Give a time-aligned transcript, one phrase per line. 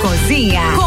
[0.00, 0.77] Cozinha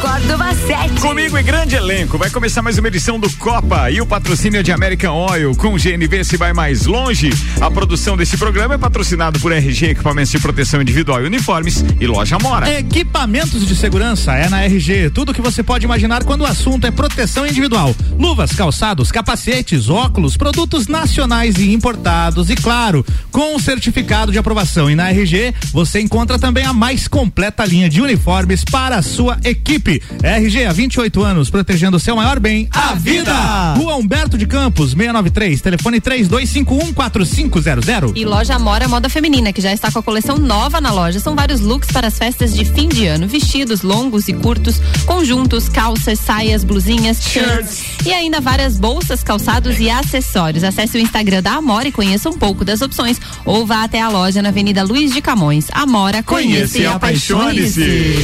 [0.00, 1.00] Córdova 7.
[1.00, 2.18] Comigo e grande elenco.
[2.18, 6.24] Vai começar mais uma edição do Copa e o patrocínio de American Oil com GNV
[6.24, 7.30] se vai mais longe.
[7.60, 12.06] A produção desse programa é patrocinado por RG Equipamentos de Proteção Individual e Uniformes e
[12.06, 12.70] Loja Mora.
[12.78, 15.10] Equipamentos de segurança é na RG.
[15.10, 17.94] Tudo que você pode imaginar quando o assunto é proteção individual.
[18.18, 24.90] Luvas, calçados, capacetes, óculos, produtos nacionais e importados e claro, com certificado de aprovação.
[24.90, 29.38] E na RG você encontra também a mais completa linha de uniformes para a sua
[29.44, 29.85] equipe.
[30.22, 33.32] RG há 28 anos protegendo o seu maior bem, a vida.
[33.74, 38.12] Rua Humberto de Campos, 693, telefone 32514500.
[38.16, 41.20] E loja Mora Moda Feminina, que já está com a coleção nova na loja.
[41.20, 45.68] São vários looks para as festas de fim de ano: vestidos longos e curtos, conjuntos,
[45.68, 50.64] calças, saias, blusinhas, shirts e ainda várias bolsas, calçados e acessórios.
[50.64, 54.08] Acesse o Instagram da Amora e conheça um pouco das opções ou vá até a
[54.08, 55.66] loja na Avenida Luiz de Camões.
[55.72, 58.16] Amora, conheça e apaixone-se.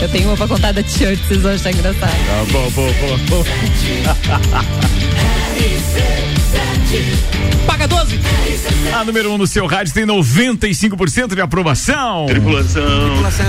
[0.00, 2.10] Eu tenho uma pra contar da t-shirt, vocês vão achar engraçado.
[2.10, 3.44] Tá bom, bom, bom, bom.
[7.66, 8.20] Paga 12.
[8.94, 12.26] A número 1 um no seu rádio tem 95% de aprovação.
[12.26, 12.82] Tripulação.
[13.08, 13.46] Tripulação.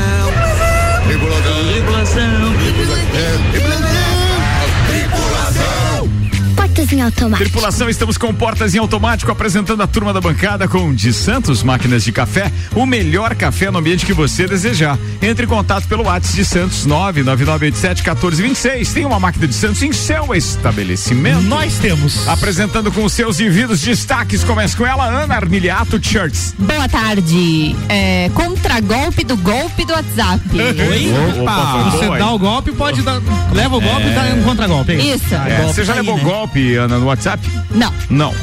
[1.07, 2.53] Tripulação.
[3.51, 4.16] Tripulação.
[6.87, 7.43] Portas em automático.
[7.43, 12.03] Tripulação, estamos com Portas em Automático apresentando a turma da bancada com de Santos Máquinas
[12.03, 14.97] de Café, o melhor café no ambiente que você desejar.
[15.21, 18.93] Entre em contato pelo WhatsApp de Santos 999871426.
[18.93, 21.41] Tem uma máquina de Santos em seu estabelecimento.
[21.41, 22.27] Nós temos.
[22.27, 26.53] Apresentando com os seus envidos destaques, começa com ela, Ana Armiliato Shirts.
[26.57, 27.75] Boa tarde.
[27.89, 30.41] É, contragolpe do golpe do WhatsApp.
[30.53, 31.11] Oi?
[31.41, 33.19] Opa, Você dá o golpe, pode dar.
[33.51, 34.91] Leva o golpe e dá um contra-golpe.
[34.93, 35.33] é Isso.
[35.35, 36.23] É, você já Aí, levou né?
[36.23, 37.43] golpe, Ana, no WhatsApp?
[37.71, 37.93] Não.
[38.09, 38.33] Não.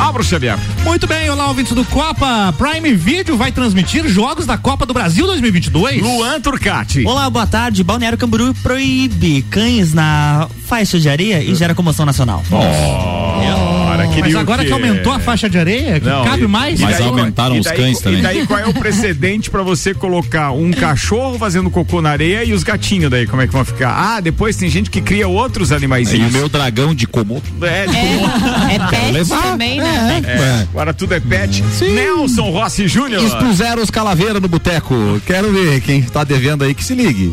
[0.00, 0.58] Abra o Xavier.
[0.84, 2.54] Muito bem, olá, ouvintes do Copa.
[2.56, 6.02] Prime Video vai transmitir jogos da Copa do Brasil 2022.
[6.02, 7.04] Luan Turcati.
[7.04, 7.82] Olá, boa tarde.
[7.82, 12.42] Balneário Camboriú proíbe cães na faixa de areia e gera comoção nacional.
[12.50, 13.77] Ora, Mas
[14.14, 14.66] queria o agora quê?
[14.68, 16.80] que aumentou a faixa de areia, que Não, cabe e- mais.
[16.80, 18.18] e Mas daí- aumentaram e os daí- cães também.
[18.18, 22.44] E daí qual é o precedente pra você colocar um cachorro fazendo cocô na areia
[22.44, 23.90] e os gatinhos daí, como é que vão ficar?
[23.90, 26.12] Ah, depois tem gente que cria outros animais.
[26.12, 27.42] E o meu dragão de Komodo.
[27.62, 29.42] É, de É, é pet levar.
[29.42, 30.22] também, né?
[30.26, 31.62] É, agora tudo é pet.
[31.80, 33.22] Nelson Rossi Júnior.
[33.24, 34.94] Expuseram os calaveira no boteco.
[35.26, 37.32] Quero ver quem tá devendo aí que se ligue.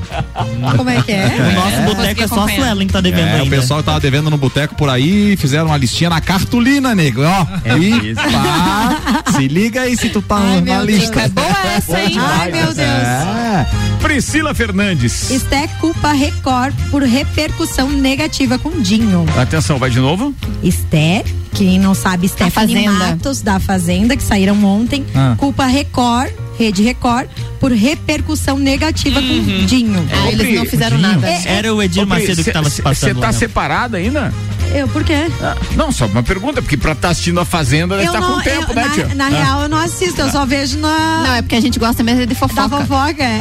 [0.77, 1.25] Como é que é?
[1.27, 2.49] O nosso boteco é só a.
[2.49, 5.67] Suelen que tá devendo É, o pessoal que tava devendo no boteco por aí, fizeram
[5.67, 6.64] uma listinha na cartolina,
[6.95, 7.21] nego.
[7.23, 7.45] Ó,
[7.77, 11.21] e pá, se liga aí se tu tá na lista.
[11.21, 12.15] É boa essa, hein?
[12.19, 12.77] Ai, meu Deus.
[12.79, 13.65] É.
[14.01, 15.29] Priscila Fernandes.
[15.31, 19.25] Esté culpa Record por repercussão negativa com Dinho.
[19.39, 20.33] Atenção, vai de novo?
[20.63, 22.91] Esté, quem não sabe, Stephanie Fazenda.
[22.91, 25.35] Matos da Fazenda, que saíram ontem, Ah.
[25.37, 27.27] culpa Record, Rede Record,
[27.59, 30.05] por repercussão negativa com Dinho.
[30.11, 31.27] Ah, eles não fizeram nada.
[31.27, 33.15] Era o Edir Macedo que cê- tava se passando.
[33.15, 33.33] Você tá né?
[33.33, 34.33] separada ainda?
[34.73, 35.27] Eu, por quê?
[35.41, 38.35] Ah, não, só uma pergunta, porque pra estar assistindo a Fazenda deve eu estar não,
[38.35, 39.15] com tempo, eu- né, na, tia?
[39.15, 41.23] na real, eu não assisto, eu só vejo na.
[41.25, 42.77] Não, é porque a gente gosta mesmo de da fofoca.
[42.85, 43.23] fofoca.
[43.23, 43.39] é.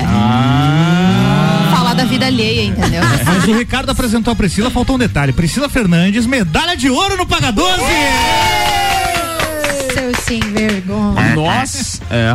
[1.74, 3.02] Falar da vida alheia, entendeu?
[3.24, 5.32] Mas o Ricardo apresentou a Priscila, faltou um detalhe.
[5.32, 7.82] Priscila Fernandes, medalha de ouro no Paga 12!
[9.94, 11.34] Seu sem vergonha.
[11.34, 12.00] Nós.
[12.10, 12.34] É.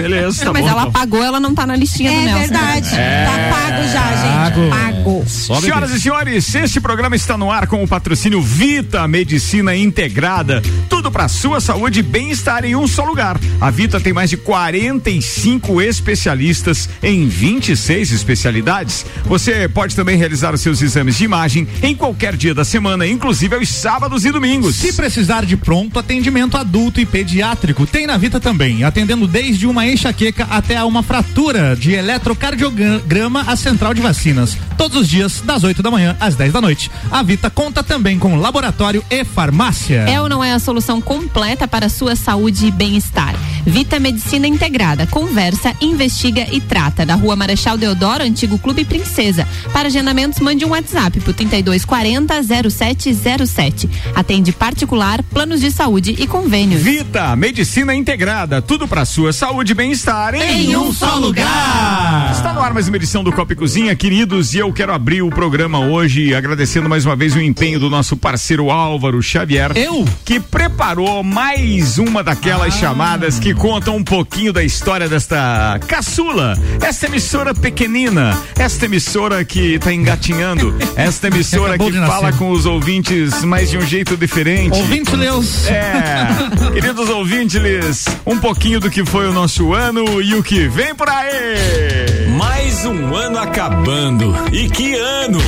[0.00, 0.68] Beleza, tá Mas bom.
[0.68, 0.92] ela então.
[0.92, 2.38] pagou, ela não tá na listinha do É Nelson.
[2.40, 2.90] verdade.
[2.90, 4.70] Tá pago já, gente.
[4.70, 5.24] Pago.
[5.60, 10.62] Senhoras e senhores, este programa está no ar com o patrocínio Vita Medicina Integrada.
[10.88, 13.38] Tudo para sua saúde e bem-estar em um só lugar.
[13.60, 19.04] A Vita tem mais de 45 especialistas em 26 especialidades.
[19.24, 23.56] Você pode também realizar os seus exames de imagem em qualquer dia da semana, inclusive
[23.56, 24.76] aos sábados e domingos.
[24.76, 29.86] Se precisar de pronto atendimento adulto e pediátrico, tem na Vita também, atendendo desde uma
[29.86, 34.56] enxaqueca até uma fratura de eletrocardiograma à central de vacinas.
[34.76, 36.90] Todos os dias, das 8 da manhã às 10 da noite.
[37.10, 40.04] A Vita conta também com laboratório e farmácia.
[40.08, 43.34] É ou não é a solução completa para a sua saúde e bem-estar?
[43.64, 45.06] Vita Medicina Integrada.
[45.06, 47.06] Conversa, investiga e trata.
[47.06, 49.46] Na rua Marechal Deodoro, antigo Clube Princesa.
[49.72, 53.88] Para agendamentos, mande um WhatsApp pro 3240 0707.
[54.14, 56.82] Atende particular, planos de saúde e convênios.
[56.82, 62.32] Vita Medicina Integrada, tudo para sua saúde e bem-estar em, um só lugar.
[62.32, 65.22] Está no ar mais uma edição do Copa e Cozinha, queridos, e eu quero abrir
[65.22, 69.70] o programa hoje agradecendo mais uma vez o empenho do nosso parceiro Álvaro Xavier.
[69.76, 70.04] Eu?
[70.24, 77.06] Que preparou mais uma daquelas chamadas que contam um pouquinho da história desta caçula, esta
[77.06, 83.70] emissora pequenina, esta emissora que está engatinhando, esta emissora que fala com os ouvintes, mas
[83.70, 84.76] de um jeito diferente.
[84.76, 85.68] Ouvintes Leus.
[85.68, 86.26] É,
[86.72, 91.08] Queridos ouvintes, um pouquinho do que foi o nosso ano e o que vem por
[91.08, 92.28] aí.
[92.36, 94.34] Mais um ano acabando.
[94.52, 95.40] E que ano!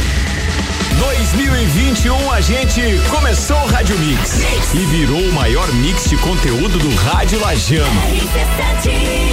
[0.96, 2.80] 2021 a gente
[3.10, 4.40] começou o Rádio Mix
[4.74, 8.00] e virou o maior mix de conteúdo do Rádio Lajano.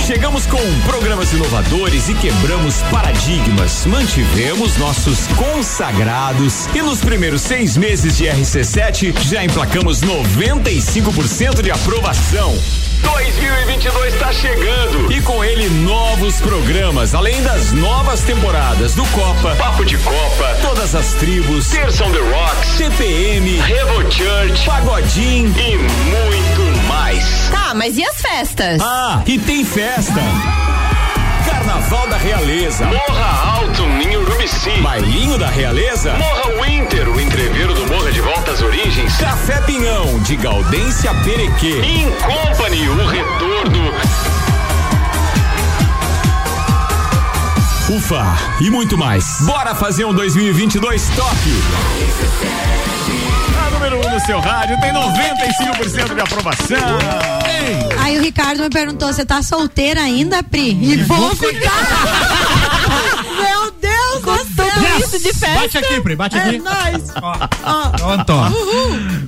[0.06, 3.86] Chegamos com programas inovadores e quebramos paradigmas.
[3.86, 12.58] Mantivemos nossos consagrados e nos primeiros seis meses de RC7 já emplacamos 95% de aprovação.
[13.02, 19.86] 2022 está chegando e com ele novos programas, além das novas temporadas do Copa, Papo
[19.86, 26.88] de Copa, Todas as Tribos, Terça on the Rocks, CPM, Revo Church, Pagodim e muito
[26.88, 27.50] mais.
[27.52, 28.82] Tá, mas e as festas?
[28.82, 30.22] Ah, e tem festa.
[31.72, 32.86] Carnaval da Realeza.
[32.86, 34.82] Morra Alto, em Urubici.
[34.82, 36.12] Bailinho da Realeza.
[36.16, 39.16] Morra Winter, o entreveiro do Morra de Volta às Origens.
[39.16, 41.80] Café Pinhão, de Gaudência Perequê.
[41.82, 43.94] In Company, o retorno.
[47.90, 49.40] Ufa, e muito mais.
[49.40, 51.38] Bora fazer um 2022 top.
[53.82, 56.78] Número 1 um no seu rádio tem 95% de aprovação.
[58.00, 60.78] Aí o Ricardo me perguntou: você tá solteira ainda, Pri?
[60.80, 61.72] E vou ficar!
[63.42, 63.81] Meu Deus!
[65.02, 65.62] Isso de festa.
[65.62, 66.58] Bate aqui, Pri, bate É aqui.
[66.60, 67.12] nóis!
[67.98, 68.50] Pronto, ó.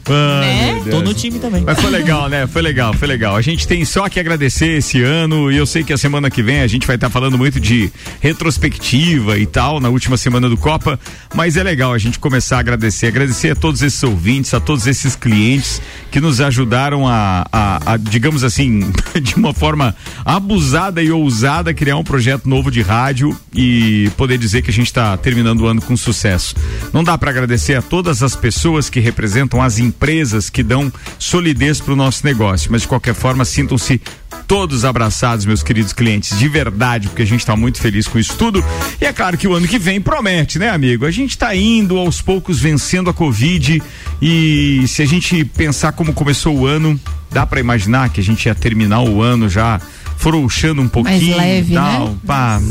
[0.10, 1.64] Ai, meu Tô no time também.
[1.66, 2.46] Mas foi legal, né?
[2.48, 3.36] Foi legal, foi legal.
[3.36, 6.44] A gente tem só que agradecer esse ano e eu sei que a semana que
[6.44, 10.58] vem a gente vai estar falando muito de retrospectiva e tal na última semana do
[10.58, 11.00] Copa,
[11.34, 14.88] mas é legal a gente começar a agradecer, agradecer a todos esses ouvintes, a todos
[14.88, 15.82] esses clientes
[16.12, 18.92] que nos ajudaram a, a, a, digamos assim,
[19.22, 24.62] de uma forma abusada e ousada criar um projeto novo de rádio e poder dizer
[24.62, 26.56] que a gente está terminando o ano com sucesso.
[26.92, 31.80] Não dá para agradecer a todas as pessoas que representam as empresas que dão solidez
[31.80, 34.02] para o nosso negócio, mas de qualquer forma sintam-se
[34.48, 38.36] todos abraçados, meus queridos clientes, de verdade, porque a gente está muito feliz com isso
[38.38, 38.64] tudo.
[39.00, 41.06] E é claro que o ano que vem promete, né, amigo?
[41.06, 43.82] A gente está indo aos poucos vencendo a Covid
[44.22, 47.00] e se a gente pensar como começou o ano,
[47.32, 49.80] dá para imaginar que a gente ia terminar o ano já
[50.24, 52.08] frouxando um pouquinho leve, e tal.
[52.08, 52.16] né?
[52.26, 52.62] Pá,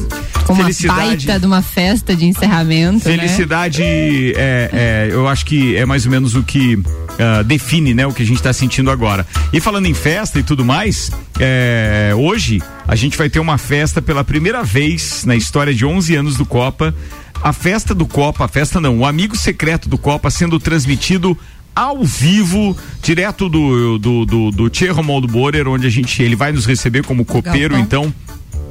[0.47, 0.99] Com uma felicidade.
[1.27, 3.07] baita de uma festa de encerramento.
[3.07, 3.17] né?
[3.19, 6.83] Felicidade, é, é, eu acho que é mais ou menos o que
[7.19, 9.27] ah, define, né, o que a gente está sentindo agora.
[9.53, 14.01] E falando em festa e tudo mais, é, hoje a gente vai ter uma festa
[14.01, 16.95] pela primeira vez na história de 11 anos do Copa.
[17.43, 21.37] A festa do Copa, a festa não, o amigo secreto do Copa sendo transmitido
[21.75, 26.53] ao vivo, direto do do do, do Tchê Romualdo Borer, onde a gente ele vai
[26.53, 28.13] nos receber como copeiro, então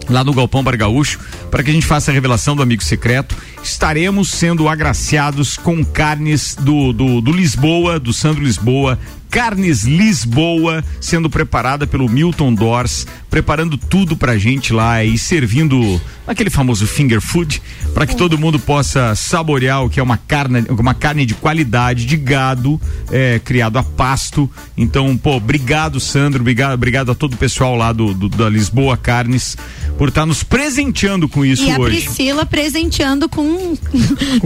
[0.10, 1.20] lá no Galpão Bar Gaúcho,
[1.50, 3.36] para que a gente faça a revelação do amigo secreto.
[3.64, 9.00] Estaremos sendo agraciados com carnes do, do, do Lisboa, do Sandro Lisboa.
[9.32, 16.50] Carnes Lisboa, sendo preparada pelo Milton Dors, preparando tudo pra gente lá e servindo aquele
[16.50, 17.62] famoso finger food,
[17.94, 22.06] para que todo mundo possa saborear o que é uma carne, uma carne de qualidade,
[22.06, 22.80] de gado,
[23.10, 24.50] é, criado a pasto.
[24.78, 28.96] Então, pô, obrigado, Sandro, obrigado, obrigado a todo o pessoal lá do, do- da Lisboa
[28.98, 29.58] Carnes
[29.98, 32.02] por estar nos presenteando com isso E a hoje.
[32.02, 33.78] Priscila presenteando com,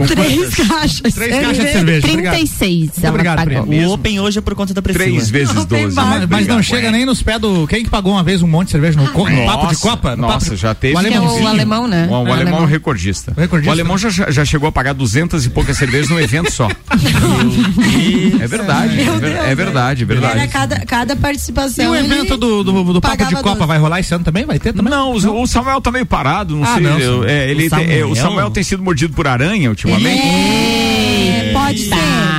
[0.06, 1.14] três caixas.
[1.14, 2.06] Três caixas de cerveja.
[2.08, 2.34] Obrigado.
[2.34, 3.66] 36 ela Obrigado, pagou.
[3.66, 3.84] Pri.
[3.84, 5.04] O Open hoje é por conta da Priscila.
[5.06, 5.94] Três vezes 12.
[5.94, 6.06] bar.
[6.06, 7.66] Mas, mas não chega nem nos pés do.
[7.66, 10.14] Quem que pagou uma vez um monte de cerveja no, co- no papo de Copa?
[10.16, 10.94] No Nossa, papo- já teve.
[10.94, 11.44] O Que é alemãozinho.
[11.44, 12.06] o alemão, né?
[12.10, 13.32] O, o É alemão é o recordista.
[13.36, 16.50] O recordista, O alemão já, já chegou a pagar duzentas e poucas cervejas num evento
[16.52, 16.68] só.
[18.40, 20.38] é verdade, é, ver- é verdade, é verdade.
[20.38, 21.90] Era cada, cada E participação.
[21.92, 23.66] o evento do, do, do papo de Copa doze.
[23.66, 24.44] vai rolar esse ano também?
[24.44, 24.90] Vai ter também?
[24.90, 26.82] Não, o, o Samuel tá meio parado, não Ah, sei.
[26.82, 27.28] não, eu- sim.
[27.28, 28.50] é, ele O tem- é, o Samuel?
[28.50, 30.20] Tem sido mordido por aranha ultimamente.
[30.20, 32.35] É, pode ser, pode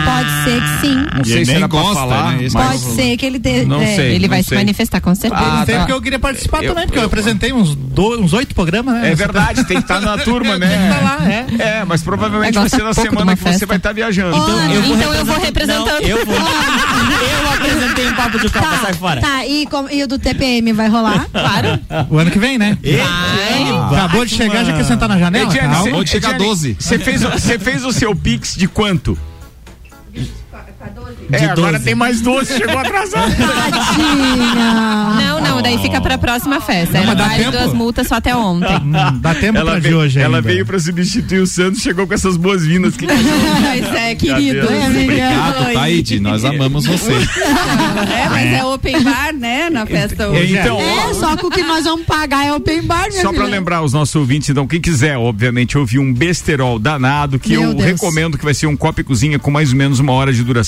[0.50, 1.06] ser que sim.
[1.18, 2.48] Não sei se era pra gosta, falar, né?
[2.52, 3.66] Pode ser que ele tenha.
[3.66, 4.16] Não é, sei.
[4.16, 4.58] Ele vai não se sei.
[4.58, 5.42] manifestar com certeza.
[5.44, 5.78] Ah, tá.
[5.80, 8.96] porque eu queria participar Eu- também, porque eu, eu- apresentei uns, do, uns oito programas,
[9.02, 9.12] né?
[9.12, 10.68] É verdade, tem que estar na turma, né?
[10.68, 11.80] Tem que tá lá, é.
[11.80, 14.36] É, mas provavelmente Vai ser na de semana que você vai estar viajando.
[14.38, 15.86] Então, eu vou representar- eu vou representando.
[15.88, 16.36] Não, eu vou.
[16.38, 19.22] eu apresentei um papo de Copa, sai fora.
[19.22, 21.28] Tá, e, com- e o do TPM vai rolar?
[21.48, 21.80] Claro.
[22.10, 22.78] O ano que vem, né?
[23.92, 25.52] Acabou de chegar, já quer sentar na janela?
[25.52, 26.78] Cê- Pode chegar a Ediane, 12.
[26.80, 29.18] Você fez, o- você fez o seu Pix de quanto?
[31.32, 31.84] É, De agora 12.
[31.86, 33.32] tem mais 12, chegou atrasado.
[33.36, 34.56] Tadinha.
[35.20, 37.02] Não, não, daí fica pra próxima festa.
[37.02, 37.58] Não, Era tempo?
[37.58, 38.76] as multas só até ontem.
[38.78, 40.48] Hum, dá tempo Ela pra veio, hoje ela ainda.
[40.48, 42.96] veio pra substituir o Santos, chegou com essas boas-vindas.
[42.96, 44.68] Que Pois é, querido.
[44.68, 45.02] Cadê?
[45.04, 46.20] Obrigado, Taide.
[46.20, 47.12] Nós amamos você.
[48.08, 49.70] É, mas é open bar, né?
[49.70, 50.56] Na festa hoje.
[50.58, 53.46] Então, É, só que o que nós vamos pagar é open bar, minha Só pra
[53.46, 53.56] filha.
[53.56, 57.74] lembrar os nossos ouvintes, então, quem quiser, obviamente, ouvir um besterol danado, que Meu eu
[57.74, 57.84] Deus.
[57.84, 60.44] recomendo que vai ser um copo e cozinha com mais ou menos uma hora de
[60.44, 60.67] duração.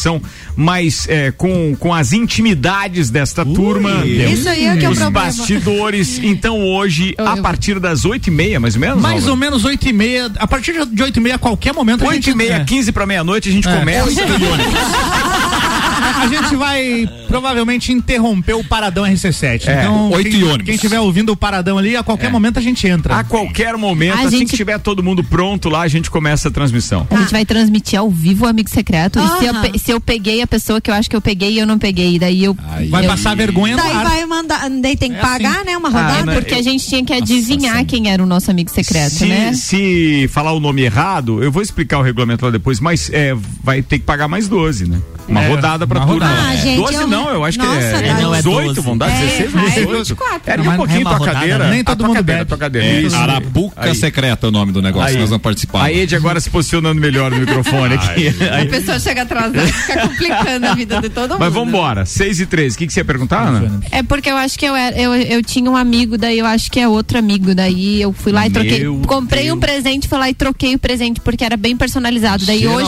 [0.56, 4.06] Mas é, com, com as intimidades desta turma.
[4.06, 5.26] Isso aí é que é o os problema.
[5.26, 6.20] bastidores.
[6.30, 9.02] Então hoje, a partir das oito e meia, mais ou menos?
[9.02, 10.32] Mais ou menos 8 e meia.
[10.38, 12.04] A partir de 8 e meia, a qualquer momento.
[12.04, 12.64] a Oito gente- e meia, é.
[12.64, 13.78] 15 para meia-noite, a gente É.
[13.78, 14.10] começa.
[16.18, 19.68] A gente vai provavelmente interromper o Paradão RC7.
[19.68, 20.66] É, então, oito quem, e ônibus.
[20.66, 23.16] quem tiver ouvindo o Paradão ali, a qualquer momento a gente entra.
[23.18, 26.48] A qualquer momento, A assim gente- que tiver todo mundo pronto lá, a gente começa
[26.50, 27.08] a transmissão.
[27.10, 29.20] A gente vai transmitir ao vivo o Amigo Secreto.
[29.20, 31.60] E se eu, se eu peguei a pessoa que eu acho que eu peguei e
[31.60, 32.56] eu não peguei, daí eu.
[32.90, 34.06] Vai eu- passar vergonha no Daí ar.
[34.06, 35.78] vai mandar, daí tem que pagar, né?
[35.78, 36.26] Uma rodada.
[36.26, 36.34] né?
[36.36, 39.54] Porque a gente tinha que adivinhar quem era o nosso amigo secreto, se, né?
[39.54, 43.82] se falar o nome errado, eu vou explicar o regulamento lá depois, mas é, vai
[43.82, 45.00] ter que pagar mais 12, né?
[45.28, 46.50] Uma É, rodada pra uma turma.
[46.50, 48.14] Ah, gente, 12 eu- não, eu acho Nossa, que é.
[48.14, 48.82] Não, é 18, 12.
[48.82, 49.98] vão dar É, 16, vai, 18.
[49.98, 50.52] 24.
[50.52, 51.70] Era um pouquinho é tua rodada, cadeira.
[51.70, 52.48] Nem todo mundo cadeira, bebe.
[52.50, 52.88] tua cadeira.
[52.88, 53.16] É, Isso.
[53.16, 53.96] Arapuca Aí.
[53.96, 55.20] Secreta é o nome do negócio, Aí.
[55.20, 55.84] nós vamos participar.
[55.86, 58.28] A Ed agora se posicionando melhor no microfone aqui.
[58.30, 61.40] A pessoa chega atrasada, fica complicando a vida de todo mundo.
[61.40, 62.76] Mas vamos embora, 6 e 13.
[62.76, 63.80] O que, que você ia perguntar, Ana?
[63.92, 66.72] É porque eu acho que eu, era, eu, eu tinha um amigo, daí eu acho
[66.72, 67.54] que é outro amigo.
[67.56, 68.80] Daí eu fui lá e troquei.
[68.80, 69.72] Meu Comprei um Deus.
[69.72, 72.46] presente, fui lá e troquei o presente, porque era bem personalizado.
[72.46, 72.86] Daí hoje.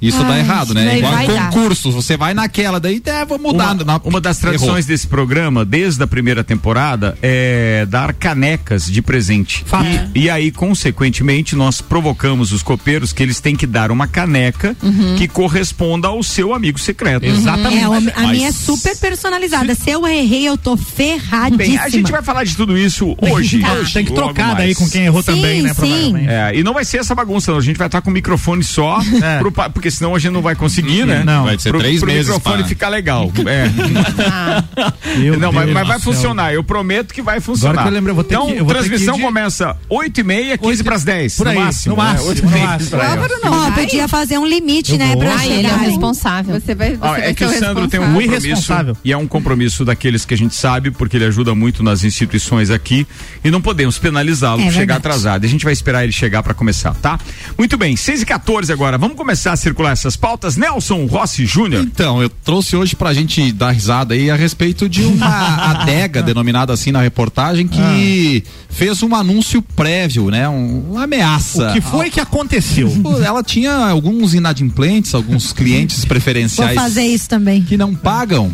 [0.00, 0.98] Isso dá Ai, errado, né?
[0.98, 1.50] Igual dar.
[1.50, 3.74] concursos, você vai naquela, daí é, vou mudar.
[3.74, 9.02] Uma, na- uma das tradições desse programa, desde a primeira temporada, é dar canecas de
[9.02, 9.62] presente.
[9.66, 9.86] Fato.
[10.14, 14.76] E, e aí, consequentemente, nós provocamos os copeiros que eles têm que dar uma caneca
[15.18, 17.24] que corresponda ao seu amigo secreto.
[17.26, 18.10] Exatamente.
[18.10, 19.74] É, a, minha é super personalizada.
[19.74, 21.56] Se eu errei, eu tô ferradíssima.
[21.56, 23.60] Bem, a gente vai falar de tudo isso hoje.
[23.60, 25.68] Tá, hoje tem que trocar daí com quem errou Sim, também, né?
[25.70, 25.74] sim.
[25.74, 26.28] Provavelmente.
[26.28, 27.58] É, e não vai ser essa bagunça, não.
[27.58, 29.38] A gente vai estar com o microfone só, É.
[29.38, 31.22] pro pa- porque senão a gente não vai conseguir, né?
[31.24, 31.44] Não.
[31.44, 33.30] Vai ser pro, três pro meses microfone pra- ficar legal.
[33.50, 35.36] É.
[35.38, 36.52] Não, mas, mas vai funcionar.
[36.52, 37.72] Eu prometo que vai funcionar.
[37.72, 39.22] Agora que eu lembrei, eu vou ter então, que- eu vou ter transmissão que ir
[39.22, 41.36] de- começa 8 e meia, 15 para as 10.
[41.36, 41.96] Por aí, no máximo.
[41.96, 42.08] no né?
[42.08, 42.90] máximo, 8 no máximo.
[42.90, 43.10] pra aí, ó.
[43.12, 45.16] Álvaro não podia fazer um limite, Eu né?
[45.16, 46.60] Pra Ah, ele é o responsável.
[46.60, 48.72] Você vai, você Ah, vai é que ser o Sandro tem um compromisso
[49.04, 52.70] e é um compromisso daqueles que a gente sabe, porque ele ajuda muito nas instituições
[52.70, 53.06] aqui
[53.44, 55.44] e não podemos penalizá-lo É por chegar atrasado.
[55.44, 57.18] A gente vai esperar ele chegar para começar, tá?
[57.58, 58.96] Muito bem, 6 e 14 agora.
[58.98, 60.56] Vamos começar a circular essas pautas.
[60.56, 61.82] Nelson Rossi Júnior.
[61.84, 65.26] Então, eu trouxe hoje pra gente dar risada aí a respeito de uma
[65.82, 70.48] adega, denominada assim na reportagem, que fez um anúncio prévio, né?
[70.48, 71.70] Um- uma ameaça.
[71.70, 72.92] O que foi que aconteceu?
[73.24, 77.62] Ela tinha alguns inadimplentes, alguns clientes Vou preferenciais fazer isso também.
[77.62, 78.50] que não pagam.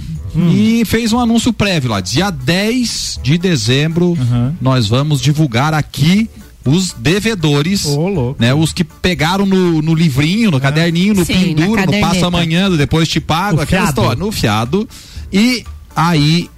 [0.52, 2.00] E fez um anúncio prévio lá.
[2.02, 4.18] Dia 10 de dezembro,
[4.60, 6.28] nós vamos divulgar aqui
[6.66, 8.36] os devedores, louco.
[8.40, 8.52] né?
[8.52, 13.08] Os que pegaram no, no livrinho, no caderninho, no Sim, penduro, no passa amanhã, depois
[13.08, 14.00] te pago, aquela fiado.
[14.00, 14.88] história, no fiado.
[15.32, 16.50] E aí,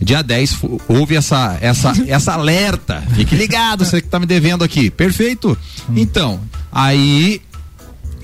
[0.00, 3.02] dia 10, fu- houve essa, essa, essa alerta.
[3.14, 4.90] Fique ligado, você que tá me devendo aqui.
[4.90, 5.56] Perfeito?
[5.94, 6.40] Então,
[6.72, 7.40] aí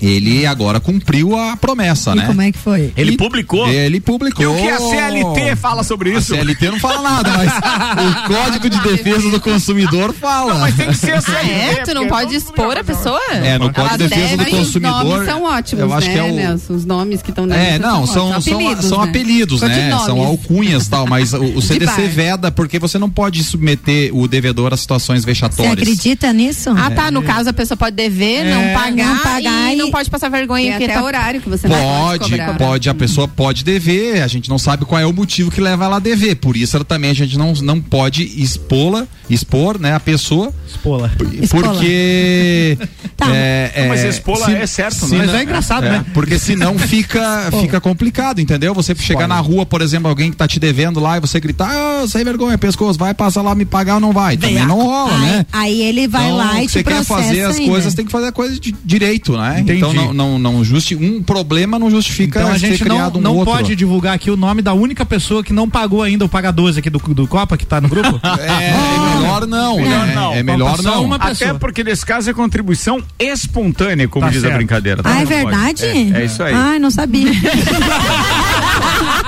[0.01, 2.25] ele agora cumpriu a promessa, E né?
[2.25, 2.91] como é que foi?
[2.97, 3.67] Ele E- publicou.
[3.67, 4.43] Ele publicou.
[4.43, 6.33] E o que a CLT fala sobre A isso?
[6.33, 7.51] CLT não fala nada, mas
[8.25, 10.55] o Código de Defesa do Consumidor fala.
[10.59, 11.51] Mas tem que ser a Ah, CLT.
[11.51, 11.83] é?
[11.83, 13.19] Tu não pode expor a pessoa?
[13.31, 15.03] É, no Código de Defesa do deve- Os Consumidor.
[15.03, 16.73] nomes são ótimos, eu acho né, que é o, Nelson?
[16.73, 19.09] Os nomes que estão na É, não, são, são, apelidos, são né?
[19.09, 19.91] apelidos, né?
[20.05, 24.27] São alcunhas e tal, mas o, o CDC veda porque você não pode submeter o
[24.27, 25.73] devedor a situações Você vexatórias.
[25.73, 26.69] acredita nisso?
[26.75, 27.11] Ah, tá.
[27.11, 30.09] No caso, a pessoa pode dever, É, não pagar, não pagar e, e- não pode
[30.09, 30.63] passar vergonha.
[30.63, 32.57] Tem porque até tá- horário que você não pode Pode, cobrar.
[32.57, 35.85] pode, a pessoa pode dever, a gente não sabe qual é o motivo que leva
[35.85, 39.93] ela a dever, por isso ela também a gente não, não pode expô-la, expor, né,
[39.93, 40.53] a pessoa.
[40.67, 41.11] Espola.
[41.49, 42.77] porque
[43.17, 43.27] Tá.
[43.35, 45.25] é, é, Mas expola se- é certo, se né?
[45.25, 46.05] Mas é engraçado, É, né?
[46.13, 48.73] porque senão fica, fica complicado, entendeu?
[48.73, 51.69] Você chegar na rua, por exemplo, alguém que tá te devendo lá e você gritar,
[51.71, 54.37] ah, sem vergonha, pescoço, vai passar lá me pagar ou não vai?
[54.37, 55.45] Também não rola, Aí, né?
[55.51, 57.69] aí ele vai Então, lá e te você quer fazer as ainda.
[57.71, 59.59] coisas, tem que fazer a coisa de direito, né?
[59.59, 59.77] Entendi.
[59.77, 63.19] Então não, não, não justi um problema não justifica Então a ser gente não, criado
[63.19, 63.53] um não outro.
[63.53, 66.79] pode divulgar aqui o nome da única pessoa que não pagou ainda o Paga 12
[66.79, 68.19] aqui do, do Copa, que tá no grupo.
[68.41, 70.15] É, é melhor não, Melhor né?
[70.15, 70.33] não.
[70.33, 71.03] É melhor não.
[71.05, 74.57] uma Até porque nesse caso é contribuição espontânea, como Tá diz a certo.
[74.57, 75.03] brincadeira.
[75.03, 75.09] tá?
[75.13, 75.85] Ah, é verdade?
[75.85, 76.53] É, é isso aí.
[76.53, 77.31] Ai, não sabia.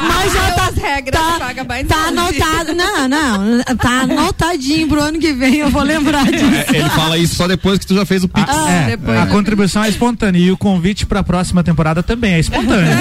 [0.01, 2.41] Mas já tá, As regras tá, paga mais tá longe.
[2.41, 2.73] anotado.
[2.73, 3.63] Não, não.
[3.77, 6.45] Tá anotadinho pro ano que vem, eu vou lembrar disso.
[6.73, 8.47] É, Ele fala isso só depois que tu já fez o pix.
[8.67, 9.31] É, depois, a né?
[9.31, 12.91] contribuição é espontânea e o convite pra próxima temporada também é espontâneo.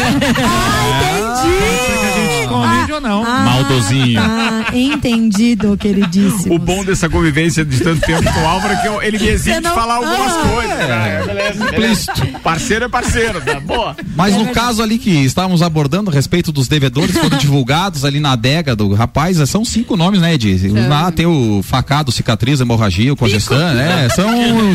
[0.45, 2.12] Ah, entendi.
[2.53, 3.23] Convide ou não.
[3.25, 4.21] Maldozinho.
[4.21, 6.55] Ah, entendido, queridíssimo.
[6.55, 9.29] O bom dessa convivência de tanto tempo com o Álvaro é que eu- ele me
[9.29, 10.79] exige não- falar algumas Ah, coisas.
[10.81, 12.13] É, beleza, beleza.
[12.43, 13.61] Parceiro é parceiro, tá?
[13.61, 13.97] Boa.
[14.17, 18.33] Mas no caso ali que estávamos abordando a respeito dos devedores foram divulgados ali na
[18.33, 20.69] adega do rapaz, eh, são cinco nomes, né, Edi?
[20.89, 24.09] Lá tem o facado, cicatriz, hemorragia, o congestão, né?
[24.11, 24.27] São,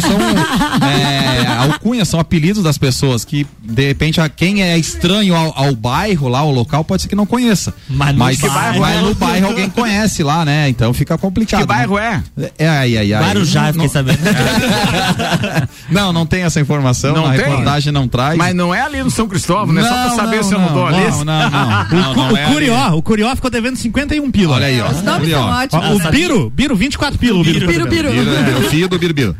[0.02, 0.18] são
[0.88, 5.76] é, alcunhas, são apelidos das pessoas que, de repente, a quem é estranho ao, ao
[5.76, 7.67] bairro lá, ao local, pode ser que não conheça.
[7.90, 10.70] Mas no Mas, bairro- mas no bairro alguém conhece lá, né?
[10.70, 11.62] Então fica complicado.
[11.62, 12.22] Que bairro é?
[12.58, 13.24] É, ai, ai, ai.
[13.24, 14.20] Guarujá, fiquei não, sabendo.
[15.90, 17.46] não, não tem essa informação, Não a tem?
[17.46, 18.38] reportagem não traz.
[18.38, 19.82] Mas não é ali no São Cristóvão, né?
[19.82, 21.10] Só pra Não, saber não, se eu não dou não, ali.
[21.10, 22.28] não, não, não.
[22.28, 24.56] O, é Curió, o Curió ficou devendo 51 pila.
[24.56, 24.90] Olha aí, ó.
[24.90, 26.06] Os nomes são ótimos.
[26.06, 27.44] O Biro, Biro, 24 pila.
[27.44, 28.12] Biro, Biro, Biro.
[28.12, 29.36] Biro, é, o filho do Birubiru.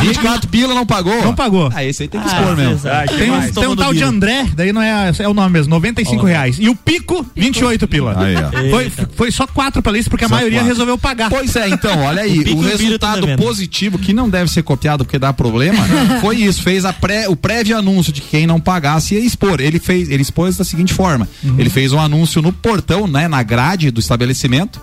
[0.00, 1.22] 24 pila não pagou?
[1.22, 1.70] Não pagou.
[1.74, 2.72] Ah, esse aí tem que Ah, expor mesmo.
[2.74, 3.14] exato.
[3.14, 3.30] Tem
[3.68, 4.08] um, tal de Biro.
[4.10, 6.56] André, daí não é, é o nome mesmo, 95 reais.
[6.58, 7.24] E o Pico,
[7.62, 8.18] 28 pila.
[8.18, 8.70] Aí, ó.
[8.70, 10.72] Foi, foi só quatro pra isso, porque a Só maioria quatro.
[10.72, 11.30] resolveu pagar.
[11.30, 13.38] Pois é, então, olha aí, O o, Biro resultado devendo.
[13.42, 15.84] positivo, que não deve ser copiado porque dá problema,
[16.20, 19.60] foi isso, fez a pré, o prévio anúncio de que quem não pagasse ia expor.
[19.60, 21.28] Ele fez, ele expôs da seguinte forma,
[21.58, 24.80] ele fez um anúncio no portão, né, na grade do estabelecimento,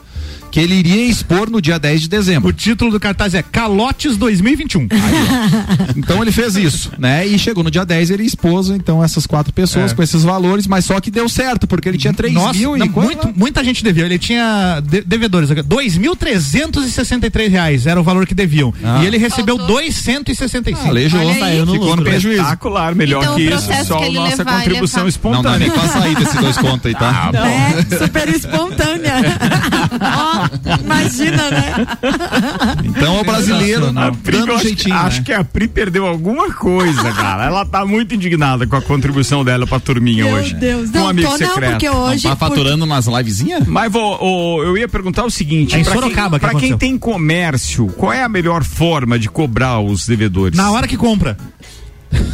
[0.52, 2.50] que ele iria expor no dia 10 de dezembro.
[2.50, 4.88] O título do cartaz é Calotes 2021.
[5.96, 7.26] Então ele fez isso, né?
[7.26, 9.96] E chegou no dia 10 ele expôs então essas quatro pessoas É.
[9.96, 12.80] com esses valores, mas só que deu certo, porque ele tinha 3 Nossa, mil e
[12.80, 13.34] não, quanto muito- lá?
[13.36, 14.06] muita gente devia.
[14.06, 15.50] Ele tinha de- devedores.
[15.50, 18.74] 2.363 reais era o valor que deviam.
[18.84, 19.02] Ah.
[19.04, 19.76] E ele recebeu Faltou.
[19.78, 20.88] 265.
[20.88, 21.40] Aleijou, Olha aí.
[21.40, 22.42] saiu no ficou no prejuízo.
[22.42, 25.42] Espetacular, melhor Então, que o isso, processo só que nossa levar, ele contribuição fa- Não
[25.42, 25.60] dá espontânea.
[25.60, 27.32] nem pra sair desses dois contos aí, tá?
[27.34, 29.14] É, super espontânea.
[30.02, 30.39] Ó,
[30.84, 31.74] imagina, né?
[32.84, 35.24] Então é o brasileiro A Pri, dando um acho, jeitinho, acho né?
[35.26, 37.46] que a Pri perdeu alguma coisa, cara.
[37.46, 40.54] Ela tá muito indignada com a contribuição dela pra turminha Meu hoje.
[40.56, 40.90] Deus.
[40.92, 41.72] Com um Não, amigo tô não, secreto.
[41.72, 42.24] porque hoje.
[42.28, 43.66] Tá faturando umas livezinhas?
[43.68, 46.60] Mas vou, ô, eu ia perguntar o seguinte: É em pra quem, Sorocaba que pra
[46.60, 50.58] quem tem comércio, qual é a melhor forma de cobrar os devedores?
[50.58, 51.38] Na hora que compra.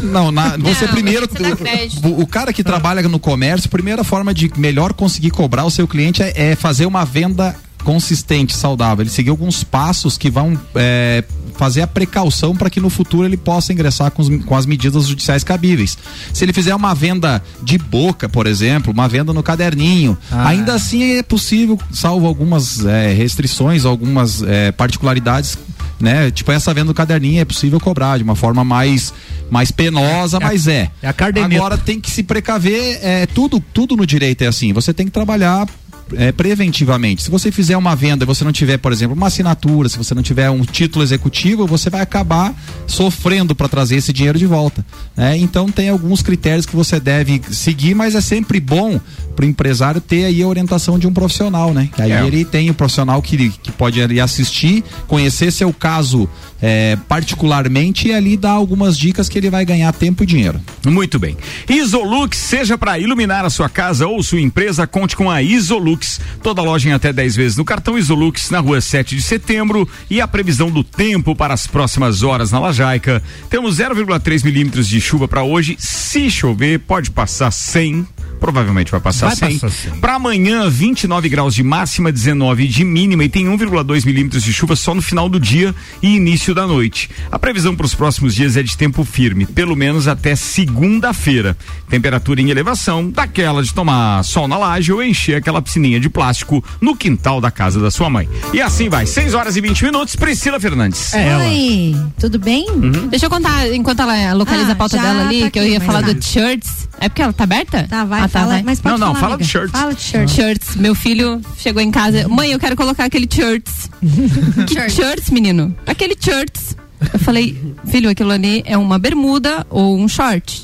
[0.01, 1.27] Não, na- você Não, primeiro.
[1.27, 1.89] você.
[2.07, 5.71] O, o cara que trabalha no comércio, a primeira forma de melhor conseguir cobrar o
[5.71, 7.53] seu cliente é, é fazer uma venda
[7.85, 9.03] consistente, saudável.
[9.03, 11.23] Ele seguir alguns passos que vão é,
[11.55, 15.07] fazer a precaução para que no futuro ele possa ingressar com, os- com as medidas
[15.07, 15.97] judiciais cabíveis.
[16.33, 20.49] Se ele fizer uma venda de boca, por exemplo, uma venda no caderninho, Ah.
[20.49, 25.57] ainda assim é possível, salvo algumas é, restrições, algumas é, particularidades
[25.97, 26.29] né?
[26.29, 29.13] Tipo, essa venda do caderninho é possível cobrar de uma forma mais,
[29.49, 30.89] mais penosa, É mas é.
[31.01, 31.07] é.
[31.55, 35.11] Agora tem que se precaver, é, tudo, tudo no direito é assim, você tem que
[35.13, 35.65] trabalhar
[36.13, 37.23] é, preventivamente.
[37.23, 40.13] Se você fizer uma venda e você não tiver, por exemplo, uma assinatura, se você
[40.13, 42.53] não tiver um título executivo, você vai acabar
[42.85, 44.85] sofrendo para trazer esse dinheiro de volta.
[45.15, 45.37] né?
[45.37, 48.99] Então tem alguns critérios que você deve seguir, mas é sempre bom
[49.35, 51.89] para o empresário ter aí a orientação de um profissional, né?
[51.93, 52.25] Que aí É.
[52.25, 56.29] ele tem o profissional que, que pode ali assistir, conhecer seu caso
[56.61, 60.59] é, particularmente e ali dar algumas dicas que ele vai ganhar tempo e dinheiro.
[60.85, 61.35] Muito bem.
[61.69, 65.94] Isolux, seja para iluminar a sua casa ou sua empresa, conte com a Isolux.
[66.41, 69.87] Toda loja em até 10 vezes no cartão Isolux, na rua 7 de setembro.
[70.09, 73.21] E a previsão do tempo para as próximas horas na Lajaica.
[73.49, 75.75] Temos 0,3 milímetros de chuva para hoje.
[75.79, 78.14] Se chover, pode passar 100.
[78.45, 79.59] Provavelmente vai passar Vai 100.
[79.59, 79.99] passar 100.
[79.99, 84.75] Para amanhã, 29 graus de máxima, 19 de mínima e tem 1,2 milímetros de chuva
[84.75, 87.09] só no final do dia e início da noite.
[87.31, 91.57] A previsão para os próximos dias é de tempo firme, pelo menos até segunda-feira.
[91.89, 96.63] Temperatura em elevação, daquela de tomar sol na laje ou encher aquela piscininha de plástico
[96.79, 98.29] no quintal da casa da sua mãe.
[98.53, 101.15] E assim vai, 6 horas e 20 minutos, Priscila Fernandes.
[101.15, 101.43] É ela.
[101.45, 102.67] Oi, tudo bem?
[103.09, 105.81] Deixa eu contar, enquanto ela localiza Ah, a pauta dela ali, tá que eu ia
[105.81, 106.13] falar tá.
[106.13, 106.87] do shirts.
[106.99, 107.87] É porque ela tá aberta?
[107.89, 108.53] Tá, vai, Ah, tá, fala.
[108.53, 108.63] vai.
[108.63, 109.59] Mas pode Não, não, falar, fala de amiga.
[109.59, 109.79] shirts.
[109.79, 110.33] Fala de shirts.
[110.35, 110.75] Shirts.
[110.75, 112.27] Meu filho chegou em casa.
[112.27, 113.89] Mãe, eu quero colocar aquele shirts.
[114.67, 115.75] que shirts, menino?
[115.85, 116.75] Aquele shirts.
[117.13, 120.63] Eu falei, filho, aquilo ali é uma bermuda ou um short.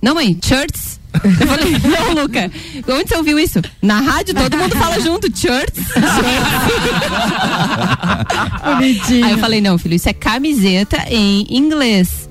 [0.00, 0.98] Não, mãe, shirts.
[1.12, 1.72] Eu falei,
[2.14, 2.50] não, Luca,
[2.88, 3.60] onde você ouviu isso?
[3.82, 5.84] Na rádio todo mundo fala junto, shirts.
[9.24, 12.29] Aí eu falei, não, filho, isso é camiseta em inglês.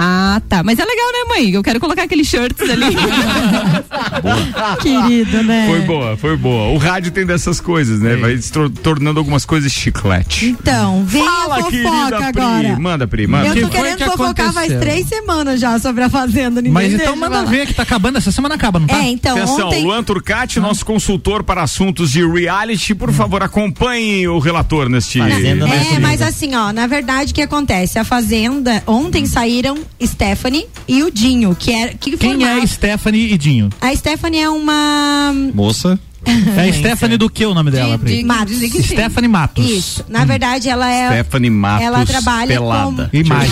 [0.00, 0.62] Ah, tá.
[0.62, 1.50] Mas é legal, né, mãe?
[1.50, 2.86] Eu quero colocar aqueles shirts ali.
[4.80, 5.66] Querido, né?
[5.68, 6.68] Foi boa, foi boa.
[6.72, 8.14] O rádio tem dessas coisas, né?
[8.16, 10.46] Vai se tor- tornando algumas coisas chiclete.
[10.46, 12.42] Então, vem Fala, a fofoca querida Pri.
[12.42, 12.78] agora.
[12.78, 13.46] Manda, Pri, manda.
[13.48, 14.80] Eu que tô foi querendo que fofocar faz aconteceu?
[14.80, 16.60] três semanas já sobre a Fazenda.
[16.62, 17.50] Ninguém Mas então manda falar.
[17.50, 18.18] ver que tá acabando.
[18.18, 18.98] Essa semana acaba, não tá?
[18.98, 19.82] É, então, Atenção, ontem...
[19.82, 25.18] Luan Turcati, nosso consultor para assuntos de reality, por favor, acompanhe o relator neste.
[25.18, 27.98] Fazenda não É, mas assim, ó, na verdade, o que acontece?
[27.98, 31.94] A Fazenda, ontem saíram Stephanie e o Dinho, que era.
[31.94, 33.70] Que Quem formava- é Stephanie e Dinho?
[33.80, 35.32] A Stephanie é uma.
[35.54, 38.22] Moça, É Stephanie do que o nome dela, Pri?
[38.24, 38.56] Matos.
[38.58, 39.64] Stephanie Matos.
[39.68, 40.04] Isso.
[40.08, 41.08] Na verdade, ela é.
[41.10, 43.08] Stephanie Matos Ela trabalha pelada.
[43.12, 43.50] Imagem.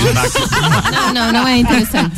[0.92, 2.16] Não, não, não é interessante.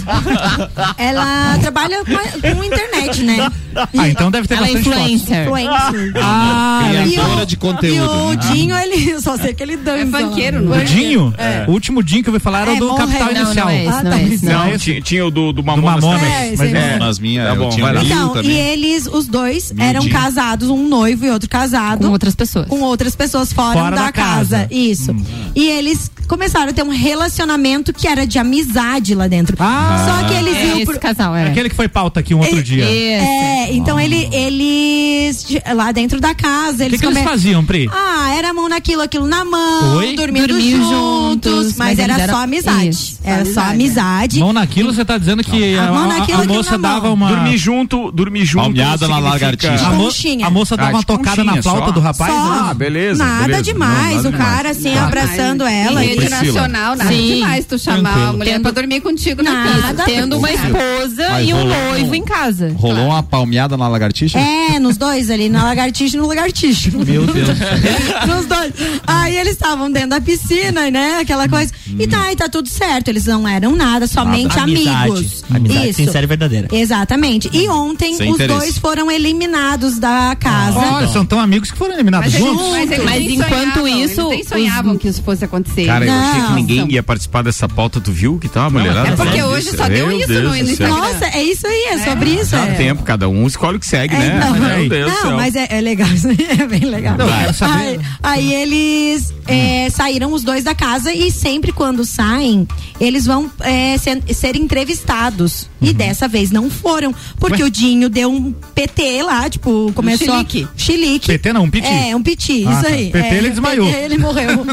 [0.96, 3.50] Ela trabalha com, com internet, né?
[3.96, 5.10] Ah, então deve ter Ela é bastante fotos.
[5.10, 5.42] influencer.
[5.46, 6.12] Influencer.
[6.22, 7.94] Ah, Criadora E o- de conteúdo.
[7.96, 8.36] E o né?
[8.52, 10.18] Dinho, ele só sei que ele dança.
[10.18, 10.20] É lá.
[10.60, 10.84] não O é?
[10.84, 11.34] Dinho?
[11.68, 13.66] O último Dinho que eu ouvi falar era o É, do Capital não, Inicial.
[13.66, 14.18] não é esse, Ah, não tá.
[14.18, 14.46] é esse.
[14.46, 14.78] Não, esse?
[14.84, 16.02] tinha, tinha o do, do Do Mamonas.
[16.02, 16.22] Mamonas.
[16.22, 16.34] também.
[16.52, 16.98] É, mas é-.
[16.98, 20.12] Nas minhas, Tá bom, eu tinha Então, e eles, os dois, eram Dinho.
[20.48, 22.06] Casados, um noivo e outro casado.
[22.06, 22.66] Com outras pessoas.
[22.68, 24.56] com outras pessoas fora, Fora da, da casa.
[24.60, 24.68] casa.
[24.70, 25.12] Isso.
[25.12, 25.24] Hum.
[25.54, 29.56] E eles começaram a ter um relacionamento que era de amizade lá dentro.
[29.58, 30.04] Ah.
[30.22, 31.48] Só que eles É iam esse pro- casal, é.
[31.48, 32.84] Aquele que foi pauta aqui um outro É, dia.
[32.84, 37.88] O É, então ele, eles lá dentro da casa, que, eles que eles faziam, Pri?
[37.92, 40.14] Ah, era mão naquilo, aquilo na mão, Oi?
[40.16, 42.88] dormindo Dormiam juntos, juntos, mas, mas era só amizade.
[42.88, 44.40] Isso, era só amizade, amizade.
[44.40, 47.28] Mão naquilo, você tá dizendo que a, A a- moça dava uma.
[47.28, 48.64] Dormir junto, dormir junto.
[48.64, 49.86] Palmeada na lagartixa.
[49.86, 50.46] A, mo- conchinha.
[50.46, 51.90] a moça dava Ah, uma tocada na flauta só?
[51.92, 52.32] do rapaz.
[52.32, 52.50] Só.
[52.50, 52.58] né?
[52.70, 53.24] Ah, beleza.
[53.24, 53.62] Nada beleza.
[53.62, 54.76] demais, Não, nada o cara demais.
[54.78, 55.04] assim Tá.
[55.06, 56.04] abraçando ela.
[56.18, 56.60] Rede e- Priscila.
[56.60, 57.26] nacional, nada Sim.
[57.34, 58.28] demais tu chamar Tranquilo.
[58.28, 59.80] a mulher Tendo- pra dormir contigo na Nada.
[59.82, 60.02] casa.
[60.04, 62.72] Tendo uma esposa Mas e um noivo em casa.
[62.76, 64.38] Rolou uma palmeada na lagartixa?
[64.38, 66.90] É, nos dois ali, na lagartixa e no lagartixo.
[66.98, 67.48] Meu Deus.
[68.26, 68.72] Nos dois.
[69.06, 71.18] Aí eles estavam dentro da piscina, né?
[71.20, 71.72] Aquela coisa.
[71.98, 73.08] E tá, e tá tudo certo.
[73.08, 74.90] Eles não eram nada, somente Amizade.
[75.10, 75.44] amigos.
[75.50, 75.96] Amizade Isso.
[76.04, 76.68] sincera e verdadeira.
[76.72, 77.50] Exatamente.
[77.52, 78.58] E ontem Sem os interesse.
[78.58, 80.78] dois foram eliminados da casa.
[80.78, 82.66] Olha, são tão amigos que foram eliminados Mas, juntos.
[82.76, 85.86] eles- eles Mas nem enquanto sonhavam, isso, Eles nem os- sonhavam que isso fosse acontecer.
[85.86, 86.54] Cara, eu achei que Não.
[86.54, 89.08] ninguém ia participar dessa pauta, tu viu que tá uma mulherada?
[89.08, 90.56] é porque hoje só deu isso Deus no-.
[90.56, 90.96] Instagram.
[90.96, 92.50] Nossa, é isso aí, é sobre isso.
[92.52, 92.72] Dá é.
[92.74, 94.40] tempo, cada um escolhe o que segue, É, né?
[94.44, 95.36] não, Meu Deus do não, céu.
[95.36, 97.16] mas é, é legal, isso aí é bem legal.
[97.60, 102.66] Aí, aí eles é, saíram os dois da casa e sempre quando saem,
[103.00, 105.68] eles vão é, ser, ser entrevistados.
[105.80, 107.68] E dessa vez não foram, porque Ué?
[107.68, 110.34] o Dinho deu um PT lá, tipo, começou.
[110.34, 110.68] a- chilique.
[110.76, 111.26] Chilique.
[111.28, 111.86] PT não, um piti?
[111.86, 112.88] É, um piti, Ah, isso tá.
[112.88, 113.10] aí.
[113.12, 113.86] PT É, ele desmaiou.
[113.86, 114.48] PT ele morreu.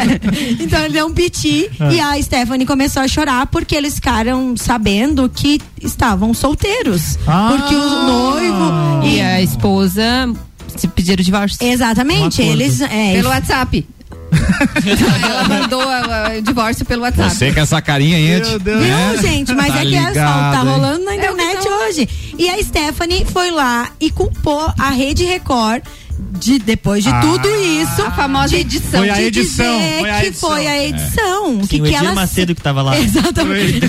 [0.70, 1.92] então ele deu um piti Ah.
[1.92, 7.18] e a Stephanie começou a chorar porque eles ficaram sabendo que estavam solteiros.
[7.26, 7.54] Ah.
[7.56, 9.04] Porque o noivo.
[9.04, 10.02] E a esposa
[10.76, 11.58] se pediram divórcio.
[11.66, 12.80] Exatamente, Um eles.
[12.80, 13.86] É, Pelo WhatsApp.
[15.24, 17.34] Ela mandou ah, o divórcio pelo WhatsApp.
[17.34, 18.58] Você com essa carinha aí, Meu Ed.
[18.60, 18.80] Deus.
[18.80, 19.12] né?
[19.16, 20.68] Não, gente, mas Tá é que é só, ligado, tá hein?
[20.70, 22.08] rolando na É internet tá- hoje.
[22.38, 25.82] E a Stephanie foi lá e culpou a Rede Record
[26.38, 27.20] de depois de Ah.
[27.20, 28.02] tudo isso.
[28.02, 29.00] A famosa edição.
[29.00, 30.48] Foi a de edição, dizer foi a que edição.
[30.50, 31.58] foi a edição.
[31.58, 32.98] Que, Sim, o que Edir ela Macedo que tava lá.
[32.98, 33.80] Exatamente.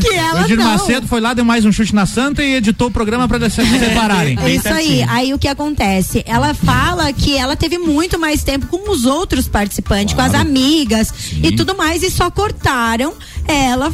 [0.00, 0.64] que O ela Edir não.
[0.64, 3.56] Macedo foi lá, deu mais um chute na santa e editou o programa pra se
[3.78, 4.38] separarem.
[4.42, 5.02] É isso aí.
[5.08, 6.22] Aí o que acontece?
[6.26, 11.12] Ela fala que ela teve muito mais tempo com os outros participantes, com as amigas
[11.42, 13.14] e tudo mais, e só cortaram
[13.46, 13.92] ela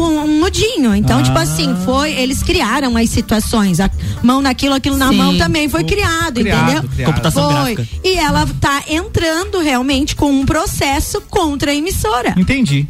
[0.00, 0.94] um nudinho.
[0.94, 1.22] Então, Ah.
[1.22, 2.12] tipo assim, foi.
[2.12, 3.80] Eles criaram as situações.
[3.80, 3.90] A
[4.22, 5.16] mão naquilo, aquilo na Sim.
[5.16, 6.90] mão também foi criado, criado, entendeu?
[6.90, 7.06] criado.
[7.10, 7.74] Computação Foi.
[7.74, 7.88] gráfica.
[8.04, 12.34] E ela tá entrando realmente com um processo contra a emissora.
[12.36, 12.86] Entendi.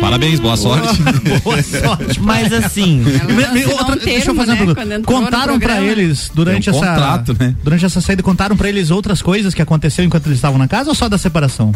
[0.00, 0.84] Parabéns, boa sorte.
[1.44, 2.20] Boa sorte.
[2.20, 3.02] Mas assim,
[3.78, 4.82] outra- um deixa eu fazer uma né, pergunta.
[4.94, 7.54] entrou no Contaram pra eles durante Tem um essa contrato, né?
[7.62, 10.88] durante essa saída contaram pra eles outras coisas que aconteceu enquanto eles estavam na casa
[10.90, 11.72] ou só da separação?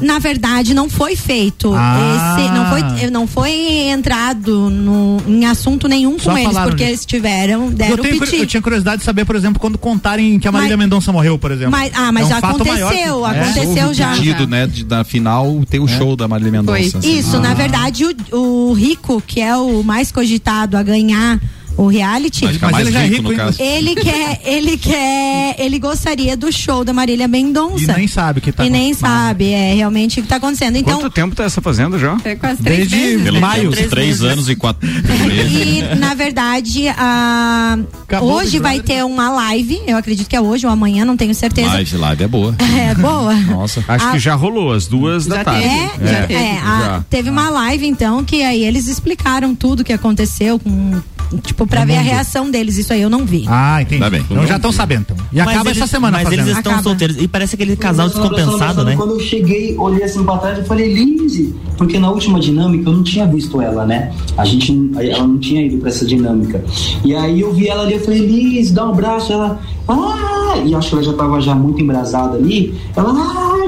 [0.00, 1.72] Na verdade, não foi feito.
[1.74, 2.36] Ah.
[2.36, 3.52] Esse, não, foi, não foi
[3.88, 6.88] entrado no, em assunto nenhum Só com eles, porque disso.
[6.90, 8.36] eles tiveram, Eu, deram tenho, piti.
[8.36, 11.38] eu tinha curiosidade de saber, por exemplo, quando contarem que a Marília Mas- Mendonça morreu,
[11.38, 11.70] por exemplo.
[11.70, 12.82] Mas- ah, mas É um já aconteceu, que-
[13.24, 13.84] aconteceu.
[13.86, 14.12] Houve já.
[14.12, 16.98] o pedido, né, de, da final ter o show da Marília Mendonça.
[16.98, 17.18] assim.
[17.18, 21.40] Isso, na verdade, o, o Rico, que é o mais cogitado a ganhar
[21.76, 23.62] o reality, Mas mais ele já é rico, rico, no caso.
[23.62, 27.92] ele quer, ele quer, ele gostaria do show da Marília Mendonça.
[27.92, 30.76] E nem sabe o que tá E nem sabe, é realmente o que tá acontecendo.
[30.76, 32.16] Então, Quanto tempo tá essa fazenda já?
[32.24, 33.40] É quase três Desde meses.
[33.40, 33.70] Maio.
[33.70, 34.86] menos três anos e quatro
[35.26, 35.52] meses.
[35.92, 37.78] E, na verdade, a...
[38.06, 39.80] Acabou o hoje vai ter uma live.
[39.86, 41.68] Eu acredito que é hoje ou amanhã, não tenho certeza.
[41.68, 42.54] Live, live é boa.
[42.74, 43.34] É boa.
[43.34, 43.82] Nossa.
[43.88, 44.10] Acho Ah.
[44.12, 45.62] que já rolou, as duas da Já tarde.
[45.62, 45.74] teve.
[45.74, 47.04] É, Já é, teve, a- já.
[47.08, 51.00] teve uma live então que aí eles explicaram tudo que aconteceu com
[51.38, 52.06] tipo pra No ver a mundo.
[52.10, 52.76] reação deles.
[52.78, 53.44] Isso aí eu não vi.
[53.48, 54.00] Ah, entendi.
[54.00, 54.24] Tá bem.
[54.30, 55.02] Então já estão sabendo.
[55.02, 55.16] Então.
[55.32, 56.40] E acaba eles, essa semana Mas fazendo.
[56.46, 56.82] eles estão Acaba.
[56.88, 57.16] solteiros.
[57.20, 58.94] E parece aquele casal descompensado, né?
[58.96, 62.92] Quando eu cheguei, olhei assim pra trás, eu falei, Lindsay, porque na última dinâmica eu
[62.94, 64.12] não tinha visto ela, né?
[64.36, 66.64] A gente, não- ela não tinha ido pra essa dinâmica.
[67.04, 69.32] E aí eu vi ela ali, eu falei, Liz, dá um abraço.
[69.32, 72.74] Ela, ah, e acho que ela já tava já muito embrasada ali.
[72.96, 73.63] Ela, ah,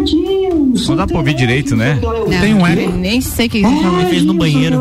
[0.88, 1.98] Não dá pra ouvir direito, né?
[2.40, 2.92] Tem um eco.
[2.96, 4.80] Nem sei o que Ele fez no banheiro.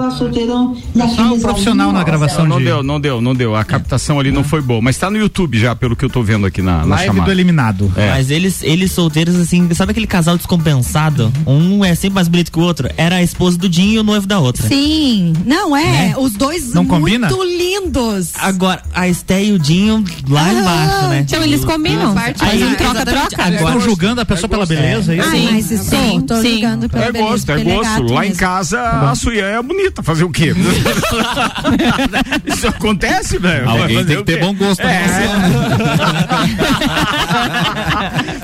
[1.15, 3.55] Só o profissional na gravação Não de deu, não deu, não deu.
[3.55, 4.81] A captação ali não foi boa.
[4.81, 7.13] Mas tá no YouTube já, pelo que eu tô vendo aqui na, na live do
[7.15, 7.31] chamada.
[7.31, 7.91] eliminado.
[7.95, 8.09] É.
[8.11, 11.31] Mas eles, eles solteiros, assim, sabe aquele casal descompensado?
[11.45, 12.89] Um é sempre mais bonito que o outro.
[12.97, 14.67] Era a esposa do Dinho e o noivo da outra.
[14.67, 17.27] Sim, não é, os dois Não combina?
[17.29, 18.31] muito lindos.
[18.39, 21.19] Agora, a Esté e o Dinho lá embaixo, né?
[21.27, 22.15] Então eles combinam.
[22.17, 23.27] Aí Aí, troca-troca.
[23.27, 25.29] exatamente, Estão julgando a pessoa pela beleza, é isso?
[25.29, 26.51] Ai, mas isso sim, tô sim.
[26.53, 28.13] julgando pela É beleza, gosto, é gosto.
[28.13, 28.39] Lá em mesmo.
[28.39, 30.01] casa a Suiã é bonita.
[30.03, 30.53] Fazer o quê?
[32.45, 33.69] Isso acontece, velho.
[33.69, 35.03] Alguém tem que ter bom gosto É.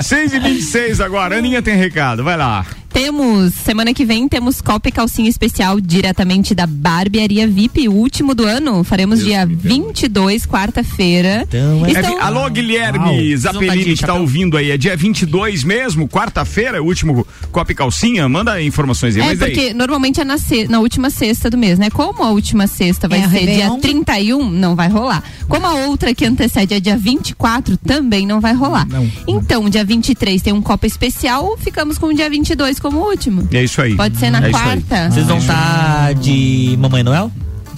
[0.02, 1.38] 6 e 26 agora.
[1.38, 2.24] Aninha tem recado.
[2.24, 2.65] Vai lá.
[2.93, 8.36] Temos, semana que vem, temos copa e calcinha especial diretamente da Barbearia VIP, o último
[8.36, 8.84] do ano.
[8.84, 11.45] Faremos dia 22, quarta-feira.
[11.47, 13.00] Então, é- É Estão- Alô, Guilherme
[13.32, 13.38] Uau.
[13.38, 14.21] Zapelini, que tá chapéu.
[14.21, 14.71] ouvindo aí.
[14.71, 18.27] É dia 22 mesmo, quarta-feira, é o último Copa e Calcinha.
[18.27, 19.21] Manda informações aí.
[19.21, 19.51] É, Mas aí.
[19.51, 21.89] porque normalmente é na, se- na última sexta do mês, né?
[21.89, 23.79] Como a última sexta vai É, ser Réveillon.
[23.79, 25.23] dia 31, não vai rolar.
[25.47, 28.87] Como a outra que antecede é dia 24, também não vai rolar.
[28.87, 29.09] Não.
[29.27, 33.47] Então, dia 23 tem um Copa especial, ficamos com o dia 22 como último.
[33.51, 33.95] É isso aí.
[33.95, 35.09] Pode ser na É quarta.
[35.09, 37.31] Vocês vão estar de Mamãe Noel?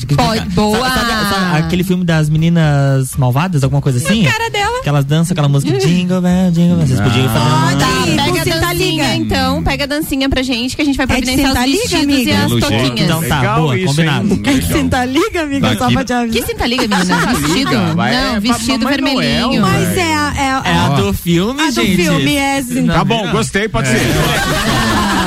[0.03, 0.77] De que- Pode, boa.
[0.89, 4.23] Sabe, sabe- sabe aquele filme das meninas malvadas, alguma coisa assim?
[4.23, 4.81] cara dela.
[4.83, 6.87] Que elas dançam aquela música Jingle Bell, Jingle Bell.
[6.87, 7.75] Vocês podiam fazer uma...
[7.77, 11.05] Tá, Sim, pega a dancinha então, pega a dancinha pra gente que a gente vai
[11.05, 12.31] É de providenciar os Senta Liga, vestidos amiga?
[12.31, 12.99] e as toquinhas.
[12.99, 14.27] Então tá, Legal boa, isso, combinado.
[14.33, 14.41] hein?
[14.43, 14.69] Quem Legal.
[14.71, 16.41] senta liga, amiga, só Daqui- pra te avisar.
[16.41, 17.15] Que cinta liga, menina?
[17.33, 17.95] Vestido?
[17.95, 19.61] vai, é Não, pra vestido vermelhinho.
[19.61, 21.95] Noel, Mas é a, é a, É a do filme, a do gente.
[22.03, 22.87] filme, é assim.
[22.87, 23.99] Tá bom, gostei, pode ser.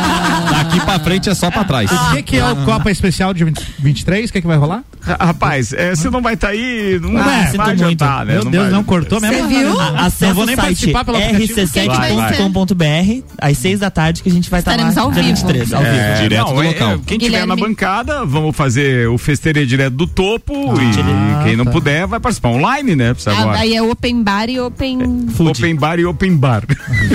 [0.77, 1.91] Daqui pra frente é só pra trás.
[1.91, 4.31] O que, que é o Copa Especial de 20 23?
[4.31, 4.83] O que, que vai rolar?
[5.21, 7.23] Rapaz, é, você não vai estar aí, não Ah,
[7.55, 8.29] vai, adiantar, muito.
[8.29, 8.35] né?
[8.43, 9.37] Meu Deus, vai- não cortou mesmo?
[9.37, 9.69] Você viu?
[9.75, 11.61] Não Acesse vou nem participar pelo aplicativo.
[11.61, 15.03] rc7.com.br às seis da tarde que a gente vai estar Estaremos lá.
[15.03, 15.27] ao vivo.
[15.29, 16.23] 23, ao É, vivo.
[16.23, 16.91] Direto não, do é, local.
[16.91, 17.47] é, quem tiver Guilherme.
[17.49, 21.71] na bancada, vamos fazer o festeiro direto do topo Ah, e quem não tá.
[21.71, 23.13] puder vai participar online, né?
[23.15, 23.59] Precisa Ah, agora.
[23.59, 26.63] daí é open bar e open Open bar e open bar.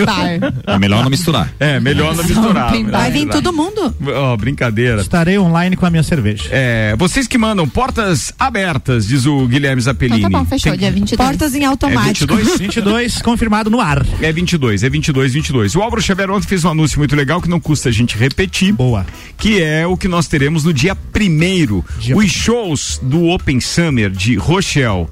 [0.06, 0.54] bar.
[0.65, 1.52] É melhor não misturar.
[1.60, 2.69] É, melhor não misturar.
[2.69, 3.00] Open bar.
[3.02, 3.96] Vai vir todo mundo.
[4.16, 5.02] Ó, brincadeira.
[5.02, 6.50] Estarei online com a minha cerveja.
[6.52, 10.20] É, vocês que mandam portas abertas, diz o Guilherme Zapelini.
[10.20, 11.28] Então tá bom, fechou, Tem- dia 22.
[11.30, 12.36] Portas em É automático.
[12.36, 12.60] 22?
[12.60, 14.06] 22 confirmado no ar.
[14.22, 15.76] É 22, é 22, 22.
[15.76, 18.74] O Álvaro Xavier ontem fez um anúncio muito legal que não custa a gente repetir.
[18.74, 19.06] Boa.
[19.38, 21.84] Que é o que nós teremos no dia primeiro.
[22.00, 25.08] Dia Os shows do Open Summer de Rochelle.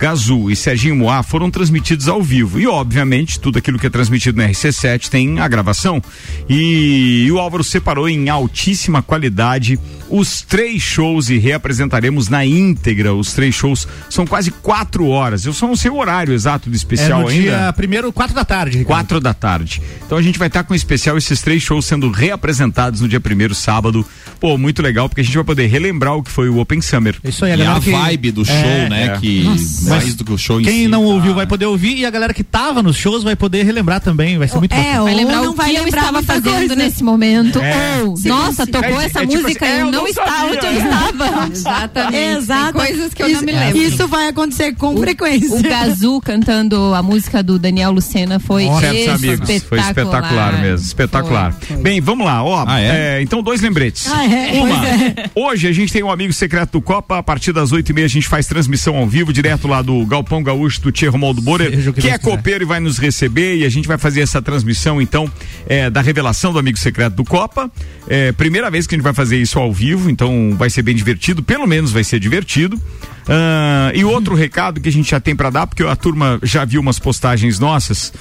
[0.00, 2.58] Gazu e Serginho Moá foram transmitidos ao vivo.
[2.58, 6.02] E, obviamente, tudo aquilo que é transmitido no RC7 tem a gravação.
[6.48, 9.78] E, e o Álvaro separou em altíssima qualidade
[10.10, 13.14] os três shows e reapresentaremos na íntegra.
[13.14, 15.46] Os três shows são quase quatro horas.
[15.46, 17.42] Eu só não sei o horário exato do É especial no ainda.
[17.42, 18.78] dia primeiro, 4 da tarde.
[18.78, 18.86] Ricardo.
[18.98, 19.80] Quatro da tarde.
[20.04, 23.54] Então a gente vai estar com especial esses três shows sendo reapresentados no dia primeiro,
[23.54, 24.04] sábado.
[24.40, 27.16] Pô, muito legal, porque a gente vai poder relembrar o que foi o Open Summer.
[27.22, 29.06] Isso aí, a E a que- vibe do show, É, né?
[29.14, 29.18] é.
[29.20, 29.44] Que
[29.88, 30.88] mais do que o show em Quem si.
[30.88, 34.00] não ouviu vai poder ouvir e a galera que tava nos shows vai poder relembrar
[34.00, 34.38] também.
[34.38, 35.02] Vai ser muito É, bacana.
[35.02, 36.74] Vai ou lembrar não o vai que eu lembrar estava fazendo coisa.
[36.76, 37.58] nesse momento.
[37.60, 38.02] É.
[38.02, 40.08] Ou, nossa, tocou é- essa é tipo música assim, e é, eu eu não não
[40.08, 40.50] estava sabia.
[40.56, 41.46] onde eu estava.
[41.52, 42.16] Exatamente.
[42.38, 42.78] Exato.
[42.78, 43.78] Tem coisas que eu isso, não me lembro.
[43.82, 45.54] Isso vai acontecer com frequência.
[45.56, 49.62] O Gazu cantando a música do Daniel Lucena foi Certos amigos.
[49.62, 50.86] Foi espetacular mesmo.
[50.86, 51.52] Espetacular.
[51.52, 51.82] Foi, foi.
[51.82, 52.42] Bem, vamos lá.
[52.44, 53.18] Ó, Ah, é?
[53.18, 54.06] é, então, dois lembretes.
[54.10, 54.60] Ah, é?
[54.60, 55.30] Uma, é.
[55.34, 57.18] hoje a gente tem um amigo secreto do Copa.
[57.18, 60.04] A partir das oito e meia a gente faz transmissão ao vivo, direto lá do
[60.06, 62.30] Galpão Gaúcho do Tia Romualdo Borer, Seja o que que, é quiser.
[62.36, 63.56] copeiro e vai nos receber.
[63.56, 65.30] E a gente vai fazer essa transmissão, então,
[65.66, 67.70] é, da revelação do amigo secreto do Copa.
[68.08, 70.94] É, primeira vez que a gente vai fazer isso ao vivo, então vai ser bem
[70.94, 71.42] divertido.
[71.42, 72.80] Pelo menos vai ser divertido.
[73.28, 76.64] Ah, e outro recado que a gente já tem para dar, porque a turma já
[76.64, 78.12] viu umas postagens nossas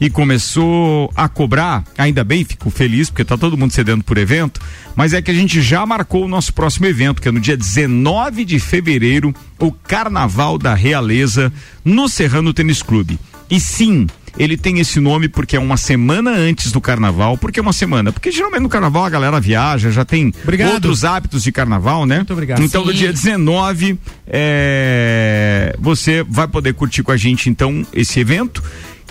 [0.00, 4.60] e começou a cobrar, ainda bem, fico feliz, porque tá todo mundo cedendo por evento,
[4.96, 7.56] mas é que a gente já marcou o nosso próximo evento, que é no dia
[7.56, 11.52] 19 de fevereiro, o Carnaval da Realeza,
[11.84, 13.18] no Serrano Tênis Clube.
[13.48, 14.06] E sim,
[14.38, 17.38] ele tem esse nome porque é uma semana antes do carnaval.
[17.38, 18.12] Por que uma semana?
[18.12, 20.74] Porque geralmente no carnaval a galera viaja, já tem Obrigado.
[20.74, 22.16] outros hábitos de carnaval, né?
[22.16, 22.62] Muito obrigado.
[22.62, 22.98] Então, no Sim.
[22.98, 28.62] dia 19, é, você vai poder curtir com a gente, então, esse evento.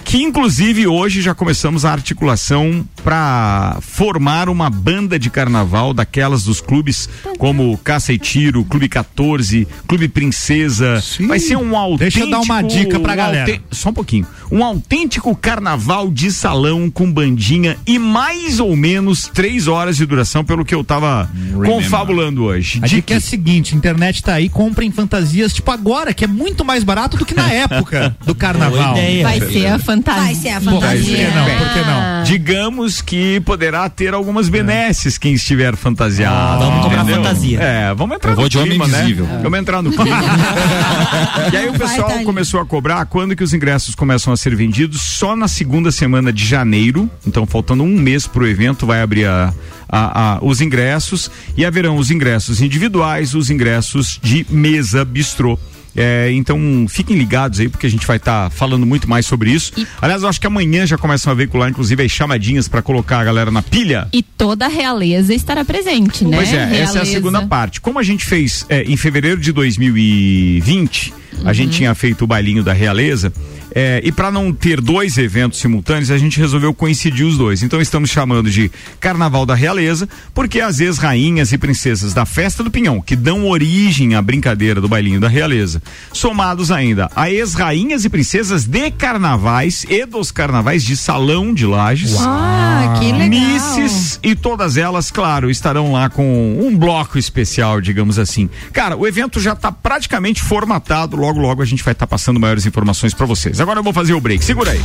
[0.06, 6.62] Que inclusive hoje já começamos a articulação para formar uma banda de carnaval daquelas dos
[6.62, 11.02] clubes como Caça e Tiro, Clube 14, Clube Princesa.
[11.02, 11.26] Sim.
[11.28, 12.04] Vai ser um autêntico.
[12.04, 13.52] Deixa eu dar uma dica pra um galera.
[13.52, 14.28] autê- Só um pouquinho.
[14.52, 20.46] Um autêntico carnaval de salão com bandinha e mais ou menos três horas de duração,
[20.46, 21.28] pelo que eu tava
[21.66, 22.80] confabulando hoje.
[22.84, 26.64] A dica é a seguinte: internet tá aí, comprem fantasias tipo agora, que é muito
[26.64, 28.94] mais barato do que na época do carnaval.
[28.94, 29.24] Boa ideia.
[29.24, 29.93] Vai ser a fantasia.
[30.02, 31.04] Vai ser a Bom, fantasia.
[31.06, 31.58] por que não?
[31.58, 32.24] Por que não?
[32.24, 36.36] Digamos que poderá ter algumas benesses quem estiver fantasiado.
[36.36, 37.24] Ah, vamos comprar entendeu?
[37.24, 37.60] fantasia.
[37.60, 38.98] É, vamos entrar Eu vou no de homem clima, né?
[39.00, 39.28] invisível.
[39.42, 40.24] Vamos entrar no clima.
[41.52, 42.24] e aí o pessoal tá ali.
[42.24, 46.32] começou a cobrar quando que os ingressos começam a ser vendidos só na segunda semana
[46.32, 47.10] de janeiro.
[47.28, 49.54] Então, faltando um mês pro evento, vai abrir a,
[49.90, 55.58] a- a- os ingressos e haverão os ingressos individuais, os ingressos de mesa bistrô.
[55.96, 59.72] É, então fiquem ligados aí porque a gente vai estar falando muito mais sobre isso.
[60.02, 63.24] Aliás, eu acho que amanhã já começam a veicular inclusive as chamadinhas para colocar a
[63.24, 64.08] galera na pilha.
[64.12, 66.38] E toda a realeza estará presente, né?
[66.38, 67.06] Pois é, essa é a Realeza.
[67.06, 67.80] segunda parte.
[67.80, 71.54] Como a gente fez é, em fevereiro de 2020, a Uhum.
[71.54, 73.34] gente tinha feito o bailinho da realeza.
[73.74, 77.64] É, e para não ter dois eventos simultâneos, a gente resolveu coincidir os dois.
[77.64, 82.70] Então estamos chamando de Carnaval da Realeza, porque as ex-rainhas e princesas da Festa do
[82.70, 85.82] Pinhão, que dão origem à brincadeira do bailinho da Realeza,
[86.12, 92.18] somados ainda a ex-rainhas e princesas de carnavais e dos carnavais de Salão de Lages.
[92.20, 93.30] Ah, que legal.
[93.30, 98.50] Misses e todas elas, claro, estarão lá com um bloco especial, digamos assim.
[98.72, 102.66] Cara, o evento já está praticamente formatado, logo logo a gente vai estar passando maiores
[102.66, 103.60] informações para vocês.
[103.64, 104.82] Agora eu vou fazer o break, segura aí.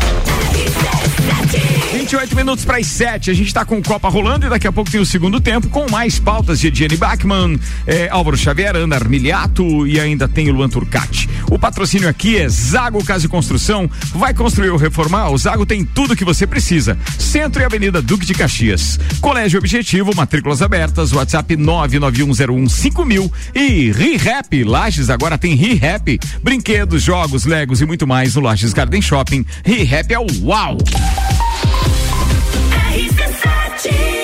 [1.93, 3.31] 28 minutos para as 7.
[3.31, 5.91] A gente está com Copa rolando e daqui a pouco tem o segundo tempo com
[5.91, 10.69] mais pautas de Ediane Bachmann, eh, Álvaro Xavier, Ana Armiliato e ainda tem o Luan
[10.69, 11.29] Turcati.
[11.51, 13.91] O patrocínio aqui é Zago Casa e Construção.
[14.15, 15.31] Vai construir ou reformar?
[15.31, 16.97] O Zago tem tudo que você precisa.
[17.19, 18.99] Centro e Avenida Duque de Caxias.
[19.21, 24.65] Colégio Objetivo, matrículas abertas, WhatsApp 991015000 e ReHap.
[24.65, 26.21] Lages agora tem ReHap.
[26.43, 29.45] Brinquedos, jogos, legos e muito mais no Lages Garden Shopping.
[29.65, 30.79] ReHap é o uau!
[33.79, 34.18] RC7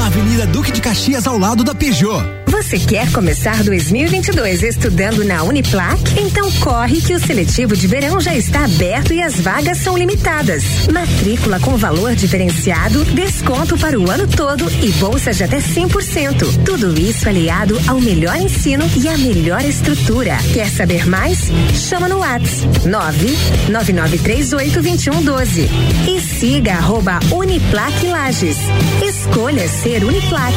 [0.00, 5.44] na Avenida Duque de Caxias, ao lado da Peugeot Você quer começar 2022 estudando na
[5.44, 6.02] Uniplac?
[6.18, 10.88] Então corre que o seletivo de verão já está aberto e as vagas são limitadas.
[10.92, 16.64] Matrícula com valor diferenciado, desconto para o ano todo e bolsa de até 100%.
[16.64, 20.36] Tudo isso aliado ao melhor ensino e à melhor estrutura.
[20.52, 21.52] Quer saber mais?
[21.72, 25.68] Chama no Whats 999382112
[26.08, 28.58] e siga arroba Uniplac Lages.
[29.02, 30.52] Escolha ser Uniplac.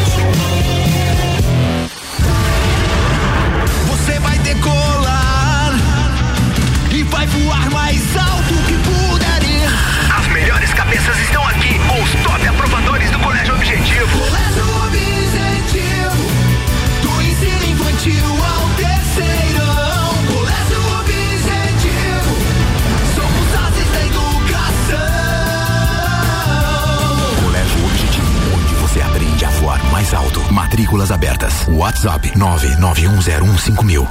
[7.33, 9.69] Voar mais alto que puder ir.
[10.17, 14.19] As melhores cabeças estão aqui, com os top aprovadores do Colégio Objetivo.
[14.19, 16.23] Colégio Objetivo,
[17.01, 20.13] do ensino infantil ao terceirão.
[20.31, 22.35] Colégio Objetivo,
[23.15, 25.03] somos ases da educação.
[27.43, 30.39] Colégio Objetivo, onde você aprende a voar mais alto.
[30.53, 31.65] Matrículas abertas.
[31.67, 34.07] WhatsApp 991015000.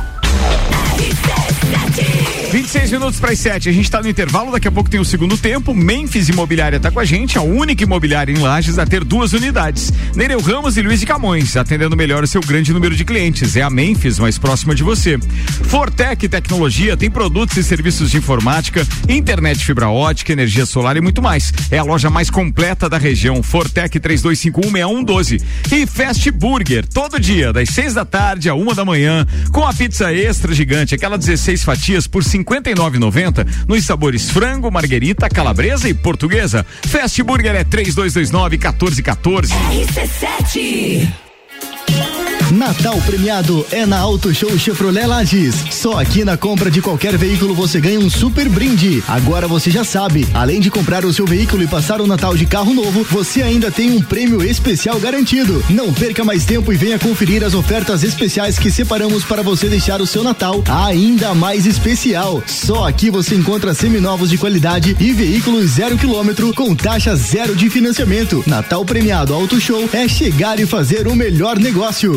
[2.53, 3.71] 26 minutos para as 7.
[3.71, 5.73] A gente está no intervalo, daqui a pouco tem o segundo tempo.
[5.73, 9.91] Memphis Imobiliária está com a gente, a única imobiliária em Lages a ter duas unidades.
[10.15, 13.57] Nereu Ramos e Luiz de Camões, atendendo melhor o seu grande número de clientes.
[13.57, 15.19] É a Memphis, mais próxima de você.
[15.65, 21.23] Fortec Tecnologia tem produtos e serviços de informática, internet fibra ótica, energia solar e muito
[21.23, 21.55] mais.
[21.71, 23.43] É a loja mais completa da região.
[23.43, 25.43] Fortec 32516112.
[25.73, 29.73] E Fast Burger, todo dia, das 6 da tarde a uma da manhã, com a
[29.73, 36.65] pizza extra gigante, aquela 16 fatias por 59,90 nos sabores frango, marguerita, calabresa e portuguesa.
[36.87, 39.55] Fast Burger é 3229 1414.
[39.55, 41.13] RC7.
[42.53, 45.55] Natal premiado é na Auto Show Chevrolet Lages.
[45.71, 49.03] Só aqui na compra de qualquer veículo você ganha um super brinde.
[49.09, 52.45] Agora você já sabe, além de comprar o seu veículo e passar o Natal de
[52.45, 55.65] carro novo, você ainda tem um prêmio especial garantido.
[55.71, 60.03] Não perca mais tempo e venha conferir as ofertas especiais que separamos para você deixar
[60.03, 62.43] o seu Natal ainda mais especial.
[62.47, 67.71] Só aqui você encontra seminovos de qualidade e veículos zero quilômetro com taxa zero de
[67.71, 68.45] financiamento.
[68.47, 72.13] Natal premiado Auto Show é chegar e fazer o melhor negócio.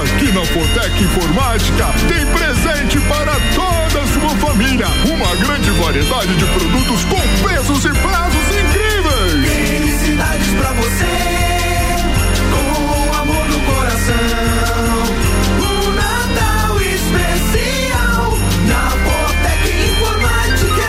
[0.00, 4.86] Aqui na Fortec Informática tem presente para toda a sua família.
[5.04, 9.48] Uma grande variedade de produtos com preços e prazos incríveis.
[9.68, 11.06] Felicidades pra você,
[12.50, 14.14] com amor no coração.
[15.58, 20.88] Um Natal especial na Botec Informática.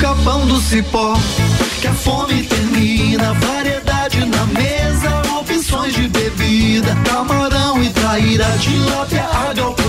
[0.00, 1.14] capão do cipó
[1.80, 3.34] que a fome termina.
[3.34, 6.96] Variedade na mesa, opções de bebida.
[7.04, 9.79] Camarão e traíra, tilápia, a galponeira.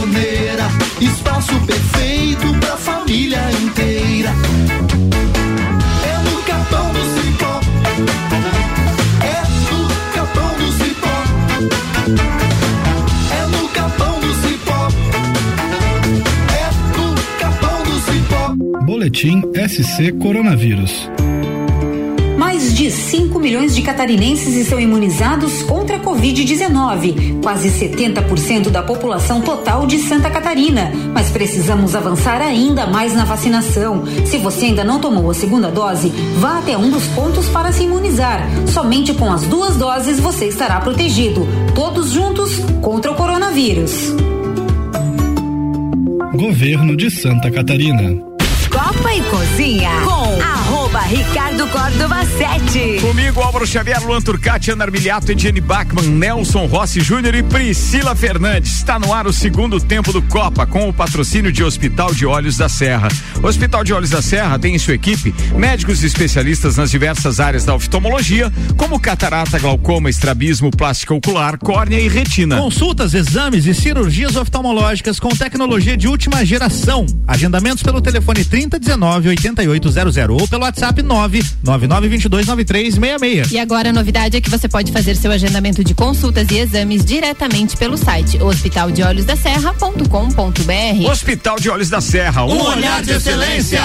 [19.01, 21.09] Boletim SC Coronavírus.
[22.37, 29.41] Mais de 5 milhões de catarinenses estão imunizados contra a Covid-19, quase 70% da população
[29.41, 30.91] total de Santa Catarina.
[31.15, 34.03] Mas precisamos avançar ainda mais na vacinação.
[34.27, 37.85] Se você ainda não tomou a segunda dose, vá até um dos pontos para se
[37.85, 38.47] imunizar.
[38.67, 41.47] Somente com as duas doses você estará protegido.
[41.73, 44.13] Todos juntos contra o coronavírus.
[46.35, 48.30] Governo de Santa Catarina.
[49.31, 50.20] Cozinha com
[51.11, 53.01] Ricardo Córdova 7.
[53.01, 58.77] Comigo, Álvaro Xavier, Luan Turcati, Ana Armiliato, Ediane Bachmann, Nelson Rossi Júnior e Priscila Fernandes.
[58.77, 62.55] Está no ar o segundo tempo do Copa, com o patrocínio de Hospital de Olhos
[62.55, 63.09] da Serra.
[63.43, 67.65] O Hospital de Olhos da Serra tem em sua equipe médicos especialistas nas diversas áreas
[67.65, 72.55] da oftalmologia, como catarata, glaucoma, estrabismo, plástica ocular, córnea e retina.
[72.55, 77.05] Consultas, exames e cirurgias oftalmológicas com tecnologia de última geração.
[77.27, 83.51] Agendamentos pelo telefone 3019 8800 ou pelo WhatsApp 999229366.
[83.51, 87.05] E agora a novidade é que você pode fazer seu agendamento de consultas e exames
[87.05, 91.09] diretamente pelo site hospitaldeolhosdaserra.com.br.
[91.09, 93.81] Hospital de Olhos da Serra, um, olhar de excelência.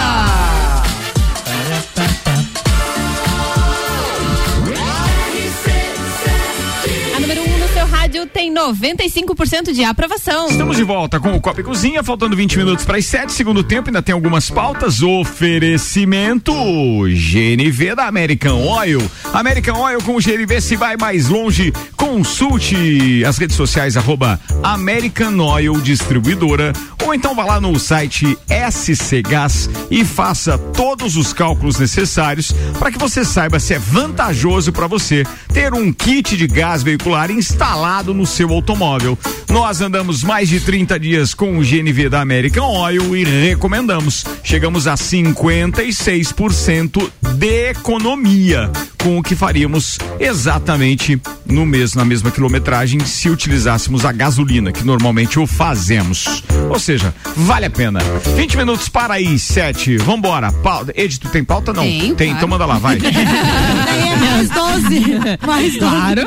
[8.07, 10.47] Rádio tem 95% de aprovação.
[10.49, 13.65] Estamos de volta com o Copa e Cozinha, faltando 20 minutos para as 7, segundo
[13.65, 15.03] tempo, ainda tem algumas pautas.
[15.03, 19.03] Oferecimento GNV da American Oil.
[19.33, 21.73] American Oil com GNV se vai mais longe.
[21.97, 26.73] Consulte as redes sociais, arroba American Oil Distribuidora.
[27.07, 28.37] Ou então vá lá no site
[28.69, 32.51] SC Gás e faça todos os cálculos necessários
[32.81, 37.31] para que você saiba se é vantajoso para você ter um kit de gás veicular
[37.31, 39.17] instalado no seu automóvel.
[39.49, 44.25] Nós andamos mais de 30 dias com o GNV da American Oil e recomendamos.
[44.43, 48.69] Chegamos a 56% de economia
[49.07, 54.83] com o que faríamos exatamente no mês, na mesma quilometragem, se utilizássemos a gasolina, que
[54.85, 56.43] normalmente o fazemos.
[56.69, 58.01] Ou seja, vale a pena.
[58.35, 59.99] 20 minutos para aí, 7.
[59.99, 60.51] Vambora.
[60.51, 60.93] Pauta.
[60.97, 61.73] Ed, tu tem pauta?
[61.73, 61.85] Não.
[61.85, 62.37] Tenho, tem, claro.
[62.37, 62.97] então manda lá, vai.
[62.99, 65.07] Daí é mais 12.
[65.47, 65.79] Mais 12.
[65.79, 66.23] Claro.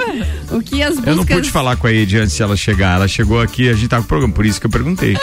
[0.52, 1.08] O que as buscas.
[1.08, 2.96] Eu não pude falar com a Ed antes de ela chegar.
[2.96, 5.16] Ela chegou aqui, a gente tava com o programa, por isso que eu perguntei.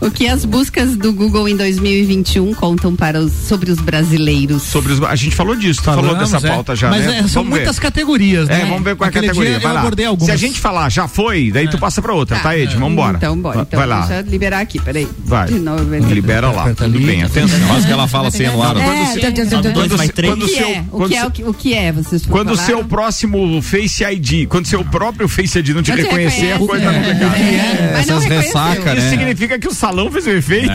[0.00, 4.62] O que as buscas do Google em 2021 contam para os, sobre os brasileiros?
[4.62, 6.50] Sobre os, a gente falou disso, tu falou Falamos, dessa é.
[6.50, 7.18] pauta já, Mas né?
[7.18, 7.56] é, são Vamos ver.
[7.64, 8.62] muitas categorias, né?
[8.62, 9.50] É, vamos ver qual é a categoria.
[9.50, 9.80] dia Vai eu lá.
[9.80, 10.26] abordei algumas.
[10.26, 12.74] Se a gente falar já foi, daí tu passa pra outra, tá, Ed?
[12.74, 13.16] Vamos embora.
[13.16, 13.60] Então, bora.
[13.62, 14.00] Então, Vai lá.
[14.06, 15.08] deixa eu liberar aqui, peraí.
[15.24, 15.48] Vai.
[15.48, 15.84] De novo.
[16.12, 16.72] Libera lá.
[16.74, 17.58] Tudo bem, atenção.
[17.68, 18.76] Quase que ela fala assim no ar.
[18.76, 20.32] É, Quando dois se- mais três.
[20.32, 20.84] quando O seu- é?
[20.90, 21.26] O quando que é?
[21.48, 21.92] O que- é?
[21.92, 25.96] Vocês Quando o seu próximo Face ID, quando seu próprio Face ID não te Não
[25.96, 26.66] te reconhecer, a reconhece.
[26.66, 27.36] coisa tá complicada.
[27.38, 28.38] É, mas não essas reconheceu.
[28.60, 29.10] ressacas, Isso né?
[29.10, 30.72] significa que o salão fez o efeito.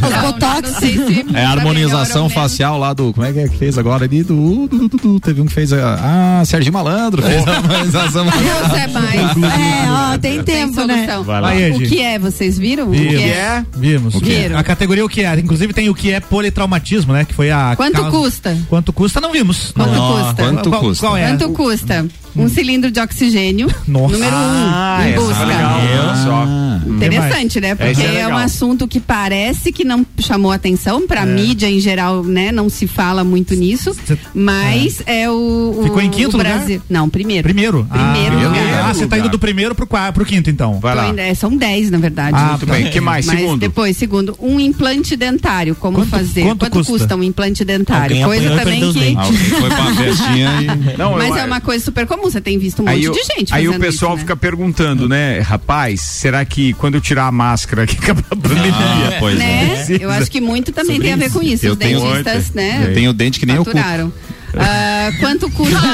[0.00, 0.70] Não, Botox.
[0.72, 3.12] não sei se É a harmonização facial lá do.
[3.12, 4.22] Como é que é que fez agora ali?
[4.22, 4.66] Do.
[4.68, 5.72] do, do, do, teve um que fez.
[5.72, 8.24] a- Ah, Serginho Malandro fez a harmonização.
[8.24, 9.36] Deus é mais.
[9.56, 10.96] É, ó, tem tempo, né?
[11.06, 11.24] solução.
[11.24, 11.76] Vai lá.
[11.76, 12.18] O que é?
[12.18, 12.88] Vocês viram?
[12.88, 13.14] O Vimos.
[13.14, 13.64] que é?
[13.76, 14.14] Vimos.
[14.14, 14.54] O que é?
[14.56, 15.38] A categoria o que é.
[15.38, 17.24] Inclusive tem o que é politraumatismo, né?
[17.24, 17.74] Que foi a.
[17.76, 18.58] Quanto causa- custa?
[18.68, 19.20] Quanto custa?
[19.20, 19.72] Não vimos.
[19.72, 20.12] Quanto Não.
[20.12, 20.34] custa?
[20.42, 21.06] Quanto Qual- custa?
[21.06, 21.28] Qual é?
[21.28, 22.06] Quanto custa?
[22.38, 23.68] Um cilindro de oxigênio.
[23.86, 24.12] Nossa.
[24.12, 24.70] Número um.
[24.72, 25.42] Ah, em essa busca.
[25.42, 25.80] é legal.
[26.24, 26.46] Só.
[26.86, 27.74] Interessante, né?
[27.74, 31.26] Porque Esse é é, um assunto que parece que não chamou atenção pra É.
[31.26, 32.50] mídia em geral, né?
[32.52, 33.94] Não se fala muito nisso,
[34.34, 36.56] mas é, o, o Ficou em quinto o lugar?
[36.58, 36.82] Brasil.
[36.88, 37.42] Não, primeiro.
[37.42, 37.84] Primeiro?
[37.90, 38.84] Primeiro ah, lugar.
[38.90, 40.78] Ah, você tá indo do primeiro pro, qua- pro quinto, então.
[40.78, 41.08] Vai lá.
[41.08, 42.36] indo- é, são 10, na verdade.
[42.38, 42.90] Ah, Muito bem.
[42.90, 43.26] que mais?
[43.26, 43.60] Mas Segundo.
[43.60, 46.42] depois, segundo, um implante dentário, como Quanto- fazer?
[46.56, 47.16] quanto custa?
[47.16, 48.02] um implante dentário?
[48.04, 49.16] Alguém coisa também que.
[49.16, 50.66] Alguém foi pra festinha e.
[50.98, 53.08] Não, Mas eu- é uma coisa super comum, você tem visto um monte Aí, de
[53.10, 54.22] o- gente aí o pessoal isso, né?
[54.22, 55.40] fica perguntando, né?
[55.40, 58.72] Rapaz, será que quando eu tirar a máscara aqui acaba a pandemia?
[58.72, 59.86] Ah, pois né?
[59.88, 59.96] é.
[60.04, 61.66] Eu acho que muito também Sobre tem a ver com isso.
[61.66, 62.84] Eu Os tenho- dentistas, né?
[62.88, 63.70] Eu tenho dente que nem eu cu.
[63.72, 64.12] faturaram.
[64.58, 65.76] Ah, quanto custa?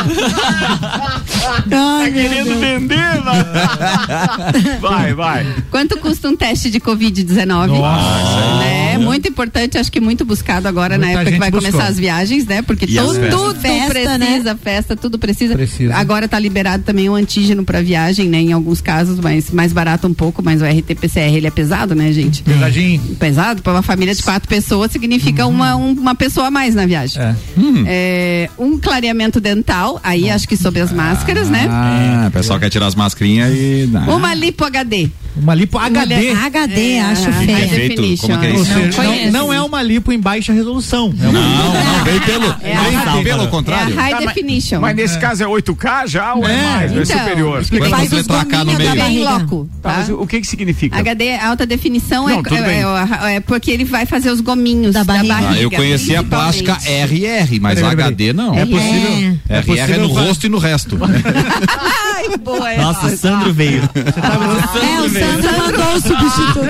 [1.69, 3.03] Tá querendo vender?
[4.81, 5.47] Vai, vai.
[5.71, 7.67] quanto custa um teste de Covid-19?
[7.69, 8.59] Nossa.
[8.59, 8.82] Né?
[8.99, 11.71] Muito importante, acho que muito buscado agora na Muita época que vai buscou.
[11.71, 12.63] começar as viagens, né?
[12.63, 13.89] Porque E tudo, tudo Festa,
[14.19, 15.55] precisa, festa, tudo precisa.
[15.55, 15.95] Precisa.
[15.95, 18.39] Agora tá liberado também o antígeno para viagem, né?
[18.41, 22.13] Em alguns casos, mas mais barato um pouco, mas o RT-PCR ele é pesado, né,
[22.13, 22.43] gente?
[22.43, 23.01] Pesadinho.
[23.19, 26.87] pesado para uma família de quatro pessoas significa uma, um- uma pessoa a mais na
[26.87, 27.23] viagem.
[27.23, 27.35] É.
[27.87, 31.67] É, um clareamento dental, aí acho que sobre as máscaras, né?
[31.71, 33.91] Ah, o pessoal quer tirar as mascarinhas e.
[33.95, 34.15] Ah.
[34.15, 35.11] Uma lipo HD.
[35.35, 36.15] Uma lipo HD.
[36.15, 37.53] Mulher- HD, acho É, feio.
[37.57, 38.53] high Feito, definition, como que é é.
[38.53, 38.73] Ou isso?
[38.73, 41.13] seja, Não não, não é uma lipo em baixa resolução.
[41.19, 42.45] É uma Não, não, veio pelo.
[42.63, 43.95] É a veio high- pelo É a contrário.
[43.97, 44.81] high Tá, mas- definition.
[44.81, 46.93] Mas nesse caso é 8K já ou é, É, mais?
[46.93, 47.65] É então, superior?
[47.67, 48.91] Quantas Faz os K no meio?
[48.91, 49.31] Bem barriga.
[49.31, 49.97] loco, Tá, tá?
[49.99, 50.99] mas o que que significa?
[50.99, 55.03] HD alta definição Não, é, é, é- é porque ele vai fazer os gominhos da
[55.03, 55.49] Da barriga.
[55.49, 56.77] Ah, eu conheci a plástica.
[56.85, 58.55] RR, mas Peraí, peraí, HD não.
[58.55, 59.39] É possível.
[59.49, 60.99] É, RR é no rosto e no resto.
[62.31, 62.83] Ai, boa essa.
[62.83, 63.83] Nossa, o Sandro veio.
[63.95, 66.61] É, o Sandro mandou o substituto.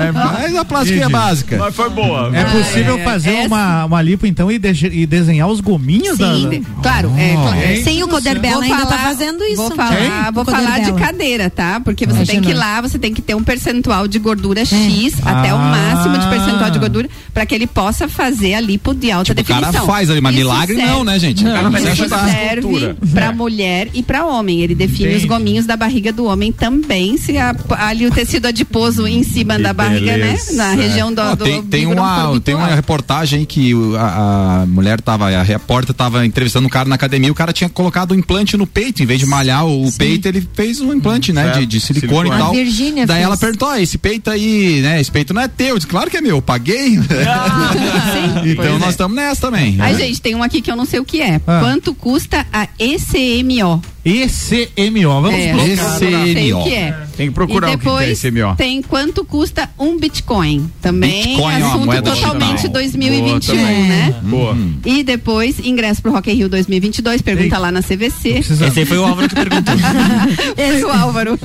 [0.00, 1.12] É, mas a plástica é Entendi.
[1.12, 1.56] básica.
[1.58, 2.30] Mas foi boa.
[2.36, 6.18] É possível é, fazer essa- uma, uma lipo, então, e, de- e desenhar os gominhos
[6.18, 6.34] da.
[6.34, 7.12] Sim, de- claro.
[7.16, 7.84] É, Oh, é, hein?
[7.84, 9.56] Sim, o Coderbella ainda tá falar- fazendo isso.
[9.56, 9.76] Vou né?
[9.76, 11.80] falar, vou falar de cadeira, tá?
[11.80, 12.32] Porque você Imagina.
[12.32, 15.56] tem que ir lá, você tem que ter um percentual de gordura X, até o
[15.56, 15.60] Ah.
[15.94, 19.40] máximo de percentual de gordura, pra que ele possa fazer a lipo de alta Tipo,
[19.40, 19.86] o cara definição.
[19.86, 21.44] faz ali, mas Isso milagre serve- não, né, gente?
[21.46, 24.60] O cara precisa isso serve pra mulher e pra homem.
[24.60, 25.26] Ele define os Entendi.
[25.26, 29.72] gominhos da barriga do homem também, se a- ali o tecido adiposo em cima da
[29.72, 30.52] barriga, beleza.
[30.52, 30.56] né?
[30.56, 35.00] Na região do, Ó, do tem, tem uma, tem uma reportagem que a, a mulher
[35.00, 38.56] tava, a repórter tava entrevistando um cara na academia, o cara tinha colocado um implante
[38.56, 41.60] no peito, em vez de malhar o peito, ele fez um implante, né, Certo.
[41.60, 42.36] de, de silicone, Silicone.
[42.36, 42.50] e tal.
[42.50, 43.26] A Virgínia Daí fez.
[43.26, 46.10] ela perguntou, ah, esse peito aí, né, esse peito não é teu, eu disse, claro
[46.10, 46.98] que é meu, eu paguei.
[48.44, 49.76] então nós estamos nessa também.
[49.80, 49.98] Ai, né?
[49.98, 51.40] gente, tem um aqui que eu não sei o que é.
[51.46, 51.60] Ah.
[51.60, 53.82] Quanto custa a ECMO?
[54.22, 55.22] ECMO.
[55.22, 55.68] Vamos É, colocar.
[55.68, 56.96] eu não sei o que é.
[57.16, 58.54] Tem que procurar e o que é depois ECMO.
[58.56, 60.70] tem quanto custa um Bitcoin.
[60.80, 62.72] Também Bitcoin é uma assunto moeda totalmente digital.
[62.72, 64.14] 2021, Boa né?
[64.22, 64.56] Boa.
[64.84, 67.60] E depois, ingresso pro Rock in Rio 2022, pergunta Ei.
[67.60, 68.28] lá na CVC.
[68.38, 69.74] Esse aí foi o Álvaro que perguntou.
[70.56, 71.38] Esse é o Álvaro.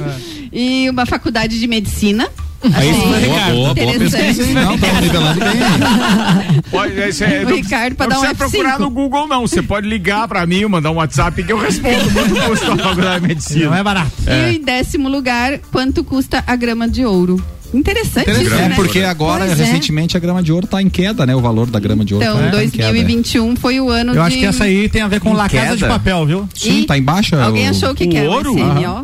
[0.54, 2.30] E uma faculdade de medicina.
[2.74, 4.24] Aí, Achei boa, boa, boa interessante.
[4.24, 4.54] pesquisa, hein?
[4.54, 6.62] Não, estamos nivelando bem.
[6.72, 8.38] Pode, é, isso é, O não, Ricardo, não dar um precisa F5.
[8.38, 9.42] procurar no Google, não.
[9.42, 13.22] Você pode ligar pra mim, mandar um WhatsApp que eu respondo quanto custa a faculdade
[13.22, 13.66] de medicina.
[13.66, 14.12] Não é barato.
[14.28, 17.44] E em décimo lugar, quanto custa a grama de ouro?
[17.74, 18.76] Interessante isso, É né?
[18.76, 19.64] porque agora, Pois é.
[19.64, 21.36] recentemente, a grama de ouro tá em queda, né?
[21.36, 22.84] O valor da grama de ouro Então, tá, tá em queda.
[22.92, 24.20] 2021 foi o ano Eu de...
[24.20, 25.86] acho que essa aí tem a ver com Em La Casa de?
[25.86, 26.50] Papel, viu?
[26.54, 27.42] Sim, E tá em baixa.
[27.44, 28.54] Alguém o- achou o que, o que é ouro?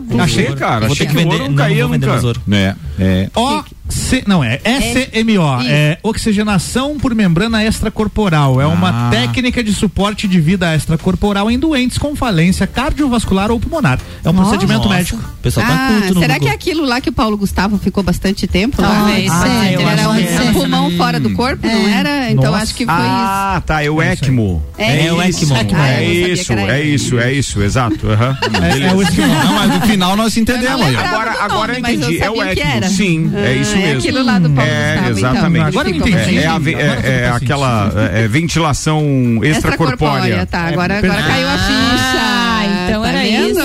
[0.10, 0.86] Não sei, cara.
[0.86, 2.14] Vou Achei ter que vender, não não caía vou vender nunca.
[2.14, 2.42] mais ouro.
[2.52, 3.30] É, é.
[3.36, 8.62] Ó, C, não, é ECMO, é oxigenação por membrana extracorporal.
[8.62, 9.10] É uma Ah.
[9.10, 14.00] técnica de suporte de vida extracorporal em doentes com falência cardiovascular ou pulmonar.
[14.24, 14.96] É um procedimento Nossa.
[14.96, 15.18] médico.
[15.18, 16.48] O pessoal Ah, tá culto no será Google.
[16.48, 18.82] que é aquilo lá que o Paulo Gustavo ficou bastante tempo?
[18.82, 18.88] lá?
[18.90, 20.52] Talvez, Ah, ele Eu era um, é.
[20.54, 22.30] pulmão fora do corpo, não era?
[22.32, 22.64] Então Nossa.
[22.64, 24.64] acho que foi Ah, tá, é o ECMO.
[24.78, 25.46] É, É o isso.
[25.54, 25.56] ECMO.
[25.76, 28.08] Ah, É isso, é isso, é isso, exato.
[28.10, 28.38] aham.
[28.52, 29.28] Beleza.
[29.46, 30.96] Não, mas no final nós entendemos.
[30.96, 32.20] Agora, agora eu entendi.
[32.22, 32.88] É o ECMO.
[32.90, 34.00] Sim, é Ah, isso é mesmo.
[34.10, 35.30] aquilo lá do Paulo é, Gustavo, então.
[35.32, 35.66] Exatamente.
[35.68, 36.38] Agora eu Ficou entendi.
[36.38, 40.46] É, é- Agora é faz aquela é, ventilação extracorpórea.
[40.46, 40.60] tá.
[40.68, 42.20] Agora, É, agora caiu a ficha.
[42.22, 43.60] Ah, então tá era vendo?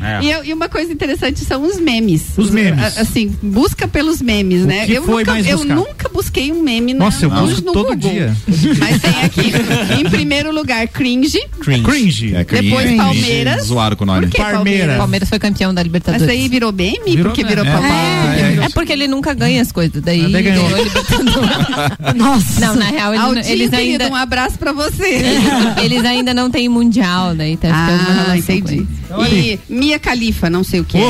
[0.00, 0.22] É.
[0.22, 2.26] E, eu- e uma coisa interessante são os memes.
[2.36, 2.78] Os memes.
[2.96, 4.86] A- Assim, busca pelos memes, O né?
[4.86, 7.60] que eu, foi nunca, mais eu nunca busquei um meme na, Nossa, eu no, busco
[7.66, 8.10] no todo Google.
[8.10, 8.36] dia.
[8.78, 9.52] Mas tem aqui,
[10.00, 11.38] em primeiro lugar, cringe.
[11.60, 11.82] Cringe.
[11.82, 12.34] Cringe.
[12.36, 13.64] É, cringe, Depois cringe, Palmeiras.
[13.66, 14.26] Zoaram com o nome.
[14.28, 14.52] Palmeiras.
[14.58, 14.96] Palmeiras?
[14.98, 16.28] Palmeiras foi campeão da Mas Libertadores.
[16.28, 16.98] aí virou meme?
[17.06, 17.54] Virou porque meme.
[17.56, 17.72] virou É.
[17.72, 18.58] Palmeiras?
[18.62, 20.02] É, é porque ele nunca ganha as coisas.
[20.02, 20.64] Daí, Daí ganhou.
[20.68, 22.14] ganhou a Libertadores.
[22.16, 22.60] Nossa.
[22.60, 24.08] Não, na real, ele não- Aldinho, eles querido, ainda.
[24.08, 25.22] um abraço pra você.
[25.82, 28.76] Eles ainda não têm mundial, daí tá ficando uma Ah, entendi.
[28.76, 29.34] isso.
[29.34, 30.98] E Mia Khalifa, não sei o que.
[30.98, 31.00] É,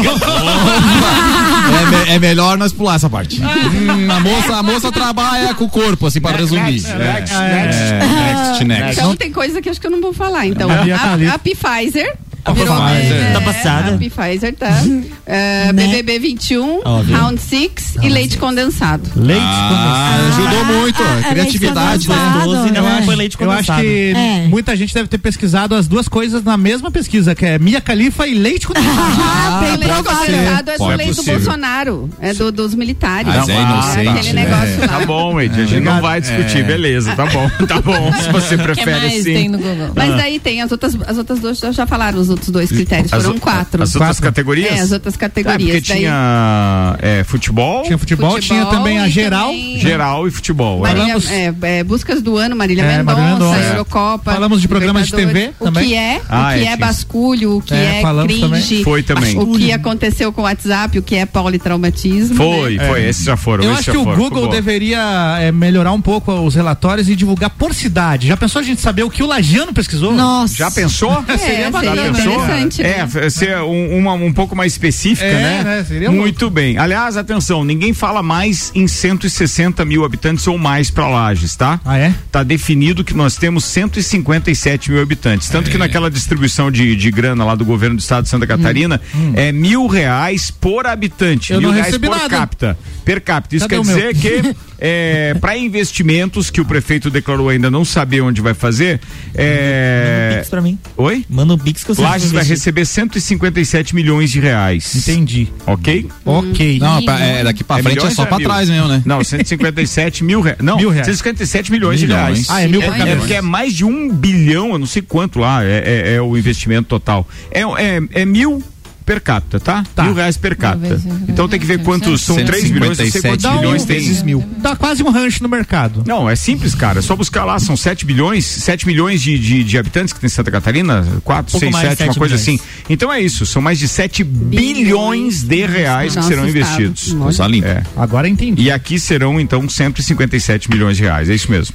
[1.90, 3.40] me- é melhor nós pular essa parte.
[3.40, 6.80] Hum, a, moça, a moça trabalha com o corpo, assim, para resumir.
[6.82, 6.98] Next, É.
[6.98, 9.00] next, É, next, next.
[9.00, 10.46] Então tem coisa que acho que eu não vou falar.
[10.46, 12.16] Então, A a, a Pfizer.
[12.44, 13.32] A virou Pfizer.
[13.32, 13.94] Tá é, passada.
[13.94, 14.68] A Pfizer tá.
[15.30, 15.86] É, Né?
[15.88, 17.14] BBB 21, Óbvio.
[17.14, 19.02] Round 6 e leite condensado.
[19.14, 21.02] Leite Ah, ajudou muito.
[21.02, 22.14] Ah, a criatividade, né?
[22.14, 23.02] condensado, Doze não né?
[23.04, 23.82] foi leite Eu acho condensado.
[23.82, 24.46] que É.
[24.48, 28.26] muita gente deve ter pesquisado as duas coisas na mesma pesquisa, que é Mia Khalifa
[28.26, 28.88] e leite condensado.
[29.20, 31.22] Ah, o leite condensado é do Pode, lei do.
[31.22, 32.10] Bolsonaro.
[32.20, 33.26] É do, dos militares.
[33.34, 34.44] Mas é inocente, aquele né?
[34.44, 34.88] negócio lá.
[34.88, 36.62] Tá bom, Ed, a gente não vai discutir, É.
[36.62, 38.12] beleza, tá bom, tá bom.
[38.22, 39.48] Se você prefere assim.
[39.48, 39.90] no Google?
[39.94, 43.22] Mas daí tem as outras, as outras duas, já falaram os outros dois critérios, As
[43.24, 43.82] foram o- quatro.
[43.82, 44.78] As outras categorias?
[44.78, 45.70] É, as outras Ah, categorias.
[45.76, 49.48] porque Daí- tinha é, futebol, Tinha futebol, Futebol tinha também a geral.
[49.48, 50.78] também- geral e futebol.
[50.78, 50.88] é.
[50.94, 53.58] Marília, Falamos- é, é, buscas do ano, Marília É, Mendonça.
[53.58, 54.32] Eurocopa.
[54.32, 55.12] Falamos de programas de.
[55.14, 55.84] TV também.
[55.84, 58.40] O que é, Ah, o que é, é, basculho, o que É, é, falamos cringe.
[58.42, 58.84] também.
[58.84, 59.38] Foi também.
[59.38, 62.36] O que aconteceu com o WhatsApp, o que é politraumatismo.
[62.36, 62.86] Foi, né?
[62.86, 63.64] foi, esses já foram.
[63.64, 67.74] Eu acho que o Google deveria é, melhorar um pouco os relatórios e divulgar por
[67.74, 68.26] cidade.
[68.28, 70.12] Já pensou a gente saber o que o Lagiano pesquisou?
[70.12, 70.54] Nossa.
[70.54, 71.08] Já pensou?
[71.28, 72.12] É, Seria bacana.
[72.22, 73.30] Interessante, É, né?
[73.30, 75.64] ser um, uma um pouco mais específica, É, né?
[75.64, 75.84] né?
[75.86, 76.78] Seria Muito bem.
[76.78, 81.80] Aliás, atenção, ninguém fala mais em 160 mil habitantes ou mais para Lages, tá?
[81.84, 82.14] Ah, é?
[82.30, 85.48] Tá definido que nós temos 157 mil habitantes.
[85.48, 85.72] Tanto É.
[85.72, 89.00] que naquela distribuição de, de grana lá do governo do estado de Santa Catarina
[89.34, 91.52] é mil reais por habitante.
[91.52, 92.28] Hum, Eu mil não reais recebi por nada.
[92.28, 92.78] capita.
[93.04, 93.56] Per capita.
[93.56, 98.20] Isso Cadê quer dizer que é, para investimentos que o prefeito declarou ainda não saber
[98.20, 99.00] onde vai fazer.
[99.34, 100.36] É...
[100.38, 100.78] Pix pra mim.
[100.96, 101.24] Oi?
[101.28, 104.94] Manda um Pix que eu sei Lages vai receber 157 milhões de reais.
[104.96, 105.48] Entendi.
[105.66, 106.06] Ok?
[106.24, 106.78] Ok.
[106.78, 108.46] Não, pra- é, daqui pra frente é só ou pra mil?
[108.48, 109.02] trás mesmo, né?
[109.04, 110.58] Não, 157 mil reais.
[110.60, 111.06] Não, Mil reais.
[111.06, 112.38] 157 milhões, Milhões.
[112.38, 112.46] de reais.
[112.50, 113.16] Ah, é mil por é, cabeça.
[113.18, 116.36] porque é mais de um bilhão, eu não sei quanto lá é, é- é o
[116.36, 117.26] investimento total.
[117.50, 118.62] É, é, é mil
[119.08, 119.82] per capita, tá?
[119.94, 120.04] Tá.
[120.04, 121.00] Mil reais per capita.
[121.26, 124.26] Então tem que ver quantos são 3 milhões, não sei quantos 157 milhões vezes tem.
[124.26, 124.44] mil.
[124.58, 126.04] Dá quase um rancho no mercado.
[126.06, 126.98] Não, é simples, cara.
[126.98, 130.26] É só buscar lá, são 7 bilhões, 7 milhões de, de, de habitantes que tem
[130.26, 132.60] em Santa Catarina, 4, Pouco 6, mais de 7, uma 7 coisa milhões.
[132.60, 132.82] assim.
[132.90, 137.14] Então é isso, são mais de 7 bilhões de reais que serão investidos.
[137.14, 137.66] Coisa limpa.
[137.66, 137.82] É.
[137.96, 138.64] Agora entendi.
[138.64, 141.74] E aqui serão então 157 milhões de reais, é isso mesmo.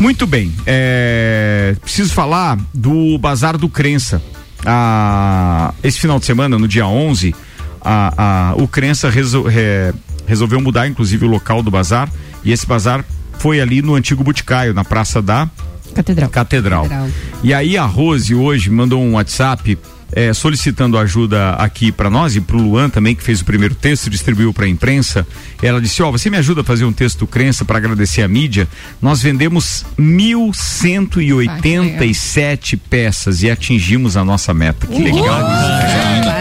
[0.00, 4.20] Muito bem, é, preciso falar do Bazar do Crença.
[4.64, 7.34] Ah, esse final de semana, no dia 11,
[7.80, 9.92] a, a- o Crença resol- re-
[10.26, 12.08] resolveu mudar inclusive o local do bazar
[12.44, 13.04] e esse bazar
[13.38, 15.48] foi ali no antigo Boticário, na Praça da
[15.94, 16.30] Catedral.
[16.30, 16.82] Catedral.
[16.84, 17.08] Catedral.
[17.42, 19.76] E aí a Rose hoje mandou um WhatsApp
[20.12, 24.10] eh, solicitando ajuda aqui para nós e pro Luan também que fez o primeiro texto,
[24.10, 25.26] distribuiu para a imprensa.
[25.62, 28.68] Ela disse: "Ó, você me ajuda a fazer um texto crença para agradecer a mídia?
[29.00, 34.86] Nós vendemos 1187 peças e atingimos a nossa meta.
[34.86, 36.31] Que legal isso.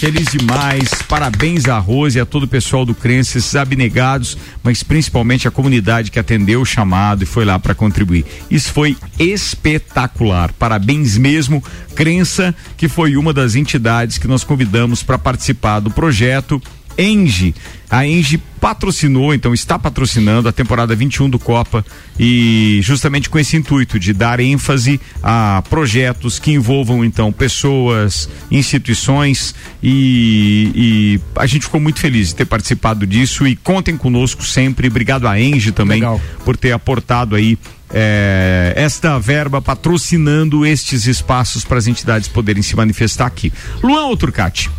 [0.00, 4.82] Feliz demais, parabéns à Rose e a todo o pessoal do Crença, esses abnegados, mas
[4.82, 8.24] principalmente a comunidade que atendeu o chamado e foi lá para contribuir.
[8.50, 10.54] Isso foi espetacular.
[10.54, 11.62] Parabéns mesmo,
[11.94, 16.62] Crença, que foi uma das entidades que nós convidamos para participar do projeto
[16.98, 17.54] Engie.
[17.90, 21.84] A Engie patrocinou, então está patrocinando a temporada 21 do Copa
[22.18, 29.54] e justamente com esse intuito de dar ênfase a projetos que envolvam então pessoas, instituições
[29.82, 34.88] e, e a gente ficou muito feliz de ter participado disso e contem conosco sempre.
[34.88, 36.20] Obrigado a Engie também Legal.
[36.44, 37.58] por ter aportado aí
[37.92, 43.52] eh, esta verba patrocinando estes espaços para as entidades poderem se manifestar aqui.
[43.82, 44.70] Luan ou Turcati?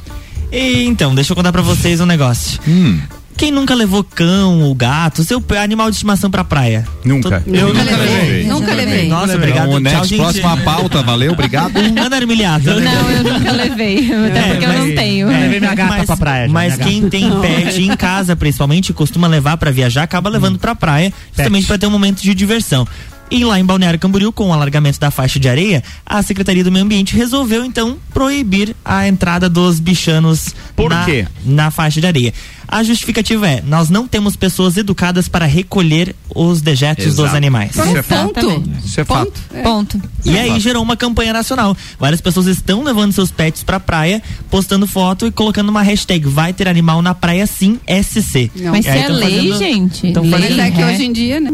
[0.52, 2.60] E, então, deixa eu contar pra vocês um negócio.
[3.38, 6.86] Quem nunca levou cão ou gato, seu animal de estimação pra praia?
[7.04, 7.42] Nunca.
[7.48, 8.44] Eu Nunca levei.
[8.46, 9.08] Nunca levei.
[9.08, 9.70] Nossa, obrigado.
[9.70, 10.20] Então, Tchau, Next, gente.
[10.20, 11.72] próxima pauta, valeu, obrigado.
[11.98, 12.66] Ana Armiliato.
[12.66, 14.12] Não, eu nunca levei.
[14.28, 15.32] Até porque eu não tenho.
[15.32, 16.48] Eu levei minha gata mas, pra praia.
[16.48, 17.10] já, Mas quem gata.
[17.12, 21.78] tem pet em casa, principalmente, costuma levar pra viajar, acaba levando pra praia, justamente pra
[21.80, 22.86] ter um momento de diversão.
[23.32, 26.72] E lá em Balneário Camboriú, com o alargamento da faixa de areia, a Secretaria do
[26.72, 31.26] Meio Ambiente resolveu então proibir a entrada dos bichanos Por na, quê?
[31.46, 32.34] na faixa de areia.
[32.72, 37.36] A justificativa é: nós não temos pessoas educadas para recolher os dejetos dos Exato.
[37.36, 37.72] animais.
[37.76, 38.34] Isso é fato.
[38.34, 38.70] Ponto.
[38.86, 39.34] Isso é fato.
[39.62, 40.02] Ponto.
[40.24, 41.76] E aí gerou uma campanha nacional.
[42.00, 46.54] Várias pessoas estão levando seus pets pra praia, postando foto e colocando uma hashtag vai
[46.54, 48.50] ter animal na praia sim SC.
[48.56, 48.72] Não.
[48.72, 50.12] Mas isso é lei, fazendo- gente.
[50.14, 50.86] tão Lei, Mas fazendo- é que é.
[50.86, 51.52] hoje em dia, né?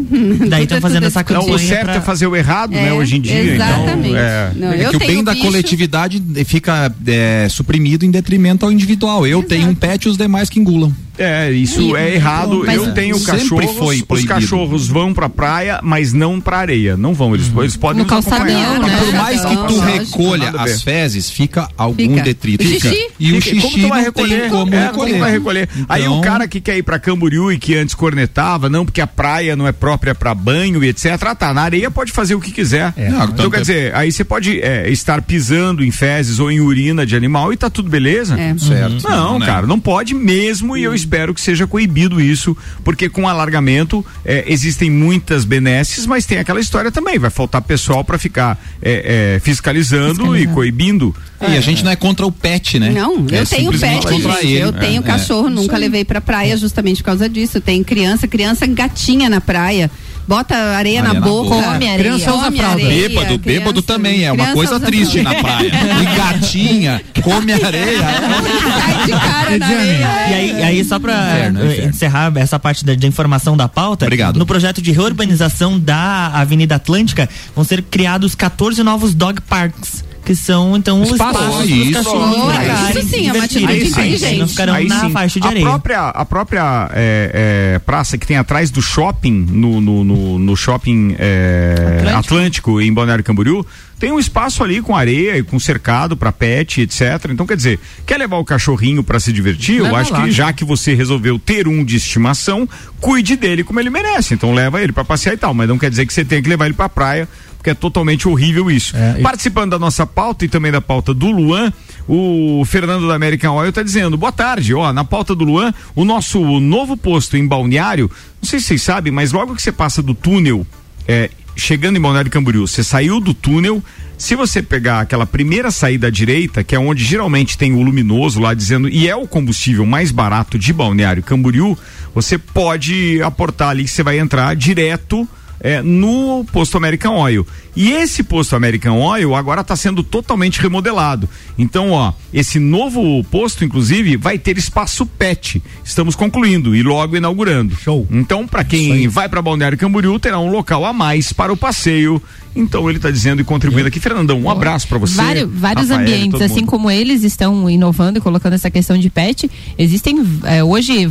[0.47, 1.33] Daí Tudo tão é fazendo essa discutido.
[1.33, 3.39] Não, o campanha certo pra- é fazer o errado, né, É, hoje em dia.
[3.55, 4.09] exatamente.
[4.09, 8.11] Então, é, Não, É eu que o bem da bicho- coletividade fica é, suprimido em
[8.11, 9.25] detrimento ao individual.
[9.25, 10.93] Eu tenho um pet e os demais que engulam.
[11.17, 12.63] É, isso é errado.
[12.65, 16.95] Mas eu tenho sempre cachorros, foi os cachorros vão pra praia, mas não pra areia.
[16.97, 18.79] Não vão, eles, eles podem No nos acompanhar.
[18.79, 18.97] né?
[18.99, 22.21] Por mais que tu recolha as fezes, fica algum Fica.
[22.23, 22.63] detrito.
[22.63, 23.07] Xixi?
[23.19, 24.49] E o Fica- como xixi tu vai não recolher?
[24.49, 25.13] como É, recolher.
[25.13, 25.69] tu vai recolher.
[25.89, 29.01] Aí Então- o cara que quer ir pra Camboriú e que antes cornetava, não, porque
[29.01, 31.17] a praia não é própria pra banho e etc.
[31.27, 32.93] Ah, tá, na areia pode fazer o que quiser.
[33.11, 36.59] Não, então quer é- dizer, aí você pode é, estar pisando em fezes ou em
[36.59, 38.39] urina de animal e tá tudo beleza.
[38.39, 38.55] É.
[38.57, 39.03] Certo.
[39.09, 39.45] Não, né?
[39.45, 44.43] cara, não pode mesmo e eu espero que seja coibido isso, porque com alargamento é,
[44.47, 49.39] existem muitas benesses, mas tem aquela história também, vai faltar pessoal pra ficar é, é,
[49.39, 51.15] fiscalizando, e coibindo.
[51.41, 52.89] E a gente não é contra o pet, né?
[52.89, 54.07] Não, É eu tenho pet,
[54.41, 54.57] ele.
[54.57, 57.61] Eu tenho É, cachorro, nunca levei pra praia justamente por causa disso.
[57.61, 59.91] Tem criança, criança gatinha na praia.
[60.27, 61.55] Bota areia, Areia na, na boca.
[61.55, 61.63] boca.
[61.71, 61.97] Come areia.
[61.99, 62.83] Criança usa Come fralda.
[62.83, 65.71] areia, Bêbado, bêbado criança- também é uma coisa triste na praia.
[66.01, 68.01] E gatinha, come areia.
[68.01, 70.07] Cai de cara na areia.
[70.29, 71.89] E aí, aí, só pra Inferno, eh, inferno.
[71.89, 74.37] encerrar essa parte da, de informação da pauta, Obrigado.
[74.37, 80.03] no projeto de reurbanização da Avenida Atlântica vão ser criados 14 novos dog parks.
[80.27, 81.39] Que são, então, os Espaço.
[81.39, 82.03] espaços Isso.
[82.03, 84.39] ficarem isso sim, é uma atitude inteligente.
[84.39, 85.11] Não ficarão Aí na sim.
[85.11, 85.65] faixa de a areia.
[85.65, 90.55] Própria, a própria é, é, praça que tem atrás do shopping, no, no, no, no
[90.57, 92.17] shopping é, Atlântico.
[92.17, 92.81] Atlântico.
[92.81, 93.65] em Balneário Camboriú,
[93.97, 97.29] tem um espaço ali com areia e com cercado para pet, etc.
[97.31, 99.77] Então, quer dizer, quer levar o cachorrinho para se divertir?
[99.77, 100.23] Eu Leva acho lá.
[100.23, 102.67] que já que você resolveu ter um de estimação,
[102.99, 104.33] cuide dele como ele merece.
[104.33, 105.53] Então, leva ele para passear e tal.
[105.53, 107.29] Mas não quer dizer que você tenha que levar ele para praia.
[107.57, 108.95] Porque é totalmente horrível isso.
[108.95, 111.71] É, e- Participando da nossa pauta e também da pauta do Luan,
[112.07, 116.05] o Fernando da American Oil está dizendo: boa tarde, ó, na pauta do Luan, o
[116.05, 118.09] nosso novo posto em Balneário,
[118.41, 120.65] não sei se vocês sabem, mas logo que você passa do túnel,
[121.07, 123.83] é, chegando em Balneário Camboriú, você saiu do túnel,
[124.17, 128.39] se você pegar aquela primeira saída à direita, que é onde geralmente tem o luminoso
[128.39, 131.77] lá dizendo, e é o combustível mais barato de Balneário Camboriú,
[132.15, 135.27] você pode aportar ali que você vai entrar direto
[135.59, 137.45] é, no posto American Oil.
[137.75, 141.29] E esse posto American Oil agora está sendo totalmente remodelado.
[141.57, 145.61] Então, ó, esse novo posto, inclusive, vai ter espaço pet.
[145.83, 147.75] Estamos concluindo e logo inaugurando.
[147.75, 148.07] Show.
[148.09, 152.21] Então, para quem vai para Balneário Camboriú, terá um local a mais para o passeio.
[152.57, 153.99] Então, ele está dizendo e contribuindo aqui.
[153.99, 155.15] Fernandão, um abraço para você.
[155.15, 159.49] Vários, vários Rafael, ambientes, assim como eles estão inovando e colocando essa questão de pet,
[159.77, 161.09] existem é, hoje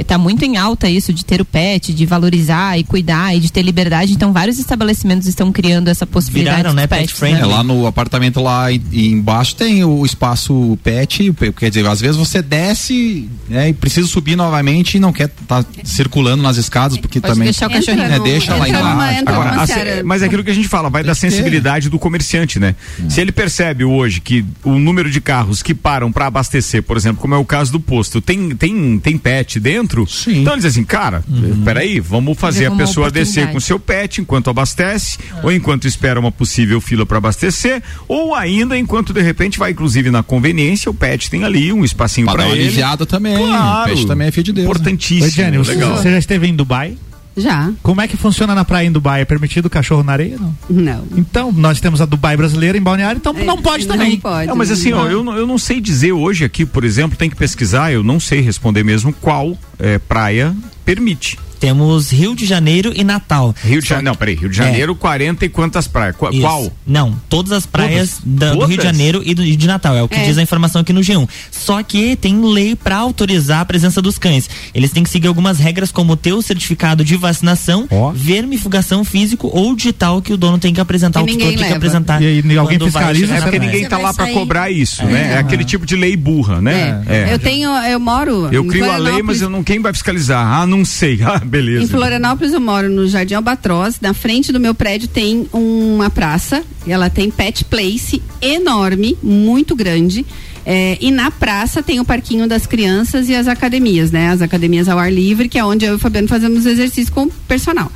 [0.00, 3.50] está muito em alta isso de ter o pet, de valorizar e cuidar e de
[3.52, 4.12] ter liberdade.
[4.12, 7.42] Então vários estabelecimentos estão criando essa possibilidade Viraram, né, pet friendly.
[7.42, 11.86] É, lá no apartamento lá e- e embaixo tem o espaço pet, pe- quer dizer,
[11.86, 16.56] às vezes você desce né, e precisa subir novamente e não quer estar circulando nas
[16.56, 17.46] escadas, porque Pode também.
[17.46, 18.04] deixar o cachorrinho.
[18.04, 18.68] É, deixa lá numa-
[19.12, 19.22] embaixo.
[19.26, 19.72] Agora, numa assim,
[20.04, 22.74] mas é aquilo que a gente fala, vai da sensibilidade do comerciante, né?
[23.08, 27.20] Se ele percebe hoje que o número de carros que param para abastecer, por exemplo,
[27.20, 30.84] como é o caso do posto, tem tem tem pet dentro, então ele diz assim,
[30.84, 31.24] cara,
[31.64, 36.30] peraí, vamos fazer a pessoa descer com seu pet enquanto abastece, ou enquanto espera uma
[36.30, 41.30] possível fila para abastecer, ou ainda enquanto de repente vai inclusive na conveniência, o pet
[41.30, 42.62] tem ali um espacinho Pra para ele.
[42.62, 43.36] aliviada também.
[43.36, 43.90] Claro.
[43.90, 44.66] Pet também é filho de Deus.
[44.66, 44.70] né?
[44.70, 45.24] Importantíssimo.
[45.24, 45.96] Oi, Jenny, você, legal.
[45.96, 46.96] você já esteve em Dubai?
[47.38, 47.72] Já.
[47.82, 49.22] Como é que funciona na praia em Dubai?
[49.22, 50.36] É permitido cachorro na areia?
[50.38, 50.54] Não.
[50.68, 51.04] Não.
[51.16, 54.12] Então, nós temos a Dubai brasileira em Balneário, então não pode também.
[54.12, 54.46] Não pode.
[54.48, 57.30] Não, mas assim, ó, eu, não- eu não sei dizer hoje aqui, por exemplo, tem
[57.30, 61.38] que pesquisar, eu não sei responder mesmo qual é, praia permite.
[61.60, 63.54] Temos Rio de Janeiro e Natal.
[63.64, 66.16] Rio de Janeiro, não, peraí, Rio de Janeiro, 40 e quantas praias?
[66.16, 66.40] Qu- Isso.
[66.40, 66.72] Qual?
[66.86, 68.84] Não, todas as praias da- do Rio de Todas?
[68.84, 69.96] Janeiro e, do, e de Natal.
[69.96, 70.24] É o que É.
[70.24, 71.28] diz a informação aqui no G1.
[71.50, 74.48] Só que tem lei pra autorizar a presença dos cães.
[74.74, 79.74] Eles têm que seguir algumas regras, como ter o certificado de vacinação, vermifugação físico ou
[79.74, 82.22] digital que o dono tem que apresentar, E o tutor ninguém tem que apresentar.
[82.22, 85.06] E aí, alguém fiscaliza, é porque ninguém tá lá pra sair- cobrar isso, É.
[85.06, 85.32] né?
[85.34, 87.02] É aquele tipo de lei burra, né?
[87.08, 87.32] É.
[87.32, 88.48] Eu tenho, eu moro.
[88.52, 90.44] Eu crio a lei, mas eu não quem vai fiscalizar?
[90.46, 91.18] Ah, não sei.
[91.28, 91.84] Ah, beleza.
[91.84, 94.00] Em Florianópolis eu moro no Jardim Albatroz.
[94.00, 96.62] Na frente do meu prédio tem uma praça.
[96.86, 100.24] Ela tem pet place enorme, muito grande.
[100.64, 104.28] É, e na praça tem o parquinho das crianças e as academias, né?
[104.28, 107.24] As academias ao ar livre, que é onde eu e o Fabiano fazemos exercício com
[107.24, 107.90] o personal.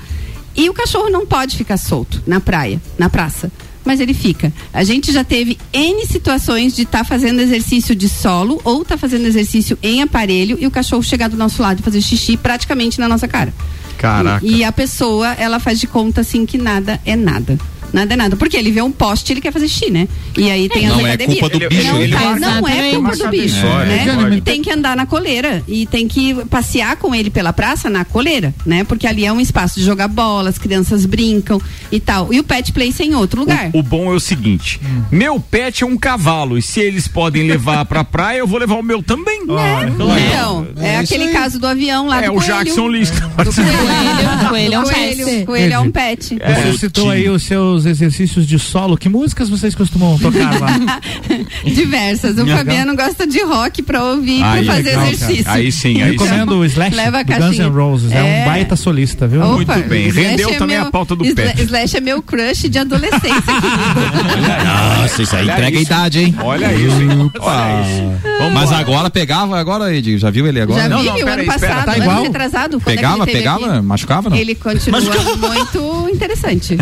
[0.57, 3.53] E o cachorro não pode ficar solto na praia, na praça.
[3.85, 4.53] Mas ele fica.
[4.72, 9.26] A gente já teve N situações de estar fazendo exercício de solo ou tá fazendo
[9.26, 13.09] exercício em aparelho e o cachorro chegar do nosso lado e fazer xixi praticamente na
[13.09, 13.53] nossa cara.
[13.99, 14.45] Caraca.
[14.45, 17.59] E, e a pessoa, ela faz de conta assim que nada é nada.
[17.93, 18.36] Nada é nada.
[18.36, 20.09] Porque ele vê um poste e ele quer fazer xixi, né?
[20.36, 21.40] E aí tem Não as é academias.
[21.40, 22.40] culpa do bicho, Não, ele marca.
[22.40, 23.66] não é culpa do bicho.
[23.66, 24.40] É, né?
[24.45, 25.62] tem que andar na coleira.
[25.68, 28.84] E tem que passear com ele pela praça na coleira, né?
[28.84, 32.32] Porque ali é um espaço de jogar bola, as crianças brincam e tal.
[32.32, 33.70] E o pet place é em outro lugar.
[33.72, 34.80] O, o bom é o seguinte:
[35.11, 38.76] meu pet é um cavalo e se eles podem levar pra praia, eu vou levar
[38.76, 39.43] o meu também.
[39.43, 41.32] Então, é, isso aquele aí.
[41.32, 42.47] caso do avião lá É do o coelho.
[42.55, 43.14] Jackson List.
[43.20, 45.45] Coelho, coelho é um pet.
[45.47, 46.38] coelho é um pet.
[46.72, 48.97] Você citou aí os seus exercícios de solo.
[48.97, 51.01] Que músicas vocês costumam tocar lá?
[51.64, 52.39] Diversas.
[52.39, 52.47] O.
[52.47, 55.12] Fabiano gosta de rock pra ouvir, Aí, pra fazer legal, cara.
[55.14, 55.51] exercício.
[55.51, 57.59] Aí sim, Eu recomendo o Slash Leva a do Guns.
[57.59, 58.12] N' Roses.
[58.12, 58.22] É.
[58.22, 58.45] um É.
[58.45, 59.41] baita solista, viu?
[59.43, 60.09] Opa, Muito bem.
[60.09, 61.62] Slash Rendeu é também meu- a pauta do Sla- pet.
[61.62, 63.33] Slash é meu crush de adolescência.
[65.01, 65.91] Nossa, isso aí Olha entrega a isso.
[65.93, 66.35] idade, hein?
[66.43, 67.30] Olha isso, hein?
[67.41, 68.53] Olha isso.
[68.53, 70.83] Mas agora pegava, agora, Edi, já viu ele agora?
[70.83, 72.22] Já Não, vi, não, o ano aí, passado, tá ano igual?
[72.22, 72.76] retrasado.
[72.76, 73.72] é que Pegava, pegava?
[73.76, 73.87] aqui?
[73.87, 74.37] Machucava, não?
[74.37, 76.76] Ele continua muito interessante.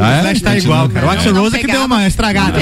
[0.00, 0.22] Ah, é?
[0.36, 1.06] Slash tá igual, cara.
[1.06, 1.78] O Não Rose que pegava.
[1.78, 2.52] deu uma estragada.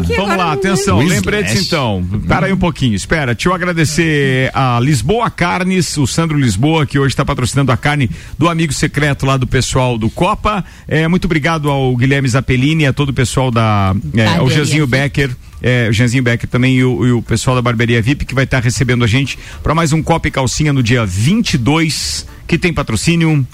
[0.00, 1.58] Porque Vamos lá, atenção, Slash.
[1.66, 2.04] então.
[2.26, 3.34] Para aí um pouquinho, espera.
[3.34, 8.10] Deixa eu agradecer a Lisboa Carnes, o Sandro Lisboa, que hoje está patrocinando a carne
[8.38, 10.64] do amigo secreto lá do pessoal do Copa.
[10.88, 13.94] É, muito obrigado ao Guilherme Zappellini e a todo o pessoal da.
[14.14, 14.86] É, ao VIP.
[14.86, 15.30] Becker.
[15.62, 18.44] É, o Janzinho Becker também e o, e o pessoal da Barbearia VIP que vai
[18.44, 22.72] estar recebendo a gente para mais um Copa e Calcinha no dia 22, que tem
[22.72, 23.46] patrocínio.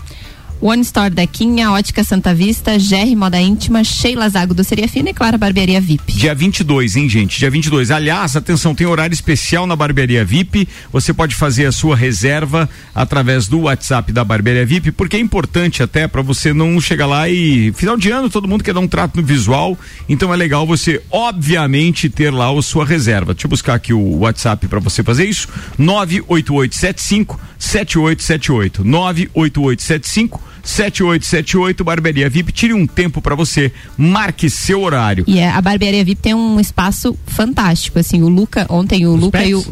[0.60, 5.14] One Store Dequinha, Ótica Santa Vista, GR Moda Íntima, Sheila Zago do Seria Fina e
[5.14, 6.14] Clara Barbearia VIP.
[6.14, 7.38] Dia 22, hein, gente?
[7.38, 7.90] Dia 22.
[7.90, 10.66] Aliás, atenção, tem horário especial na Barbearia VIP.
[10.90, 15.82] Você pode fazer a sua reserva através do WhatsApp da Barbearia VIP, porque é importante
[15.82, 18.88] até para você não chegar lá e final de ano todo mundo quer dar um
[18.88, 19.78] trato no visual.
[20.08, 23.34] Então é legal você, obviamente, ter lá a sua reserva.
[23.34, 25.48] Deixa eu buscar aqui o WhatsApp para você fazer isso.
[25.78, 28.84] 98875 7878.
[28.84, 32.52] 98875 7878 Barbearia VIP.
[32.52, 35.24] Tire um tempo para você, marque seu horário.
[35.26, 39.44] E é, a barbearia VIP tem um espaço fantástico, assim, o Luca, ontem o Luca
[39.44, 39.64] e o